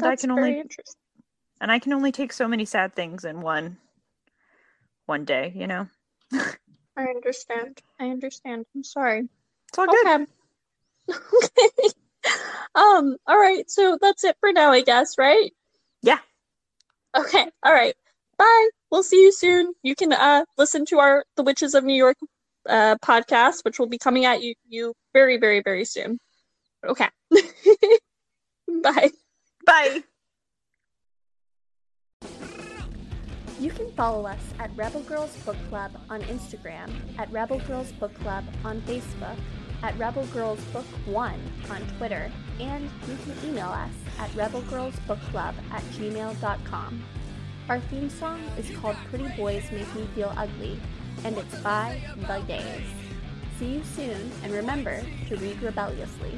And 0.00 0.10
I 0.10 0.10
That's 0.10 0.22
can 0.22 0.30
very 0.34 0.48
only 0.48 0.60
interesting. 0.60 0.94
and 1.60 1.70
I 1.70 1.78
can 1.78 1.92
only 1.92 2.10
take 2.10 2.32
so 2.32 2.48
many 2.48 2.64
sad 2.64 2.94
things 2.96 3.24
in 3.24 3.40
one 3.40 3.76
one 5.06 5.24
day, 5.24 5.52
you 5.54 5.66
know. 5.66 5.86
I 6.96 7.04
understand. 7.04 7.80
I 7.98 8.08
understand. 8.10 8.66
I'm 8.74 8.84
sorry. 8.84 9.28
It's 9.68 9.78
all 9.78 9.86
good. 9.86 10.06
Okay. 10.06 11.18
okay. 11.44 11.88
Um, 12.74 13.16
all 13.26 13.38
right, 13.38 13.68
so 13.70 13.98
that's 14.00 14.24
it 14.24 14.36
for 14.40 14.52
now, 14.52 14.70
I 14.70 14.82
guess, 14.82 15.18
right? 15.18 15.52
Yeah. 16.02 16.18
Okay, 17.16 17.46
all 17.62 17.72
right. 17.72 17.94
Bye. 18.38 18.68
We'll 18.90 19.02
see 19.02 19.22
you 19.22 19.32
soon. 19.32 19.74
You 19.82 19.94
can 19.94 20.12
uh 20.12 20.44
listen 20.56 20.86
to 20.86 20.98
our 20.98 21.24
The 21.36 21.42
Witches 21.42 21.74
of 21.74 21.84
New 21.84 21.94
York 21.94 22.16
uh 22.68 22.96
podcast, 23.04 23.64
which 23.64 23.78
will 23.78 23.88
be 23.88 23.98
coming 23.98 24.24
at 24.24 24.42
you 24.42 24.54
you 24.68 24.94
very, 25.12 25.36
very, 25.36 25.62
very 25.62 25.84
soon. 25.84 26.18
Okay. 26.86 27.08
Bye. 28.82 29.10
Bye. 29.66 30.02
You 33.62 33.70
can 33.70 33.92
follow 33.92 34.26
us 34.26 34.40
at 34.58 34.76
Rebel 34.76 35.02
Girls 35.02 35.36
Book 35.46 35.56
Club 35.68 35.92
on 36.10 36.20
Instagram, 36.22 36.90
at 37.16 37.30
Rebel 37.30 37.60
Girls 37.60 37.92
Book 37.92 38.12
Club 38.14 38.42
on 38.64 38.80
Facebook, 38.80 39.36
at 39.84 39.96
Rebel 39.96 40.26
Girls 40.32 40.58
Book 40.72 40.84
One 41.06 41.40
on 41.70 41.80
Twitter, 41.96 42.28
and 42.58 42.90
you 43.06 43.16
can 43.22 43.48
email 43.48 43.68
us 43.68 43.92
at 44.18 44.30
rebelgirlsbookclub 44.32 45.54
at 45.70 45.82
gmail.com. 45.94 47.04
Our 47.68 47.78
theme 47.78 48.10
song 48.10 48.40
is 48.58 48.68
called 48.78 48.96
Pretty 49.08 49.28
Boys 49.36 49.70
Make 49.70 49.94
Me 49.94 50.08
Feel 50.16 50.34
Ugly, 50.36 50.80
and 51.22 51.38
it's 51.38 51.60
by 51.60 52.02
The 52.16 52.40
Gays. 52.48 52.82
See 53.60 53.74
you 53.74 53.82
soon, 53.94 54.32
and 54.42 54.52
remember 54.52 55.04
to 55.28 55.36
read 55.36 55.62
rebelliously. 55.62 56.36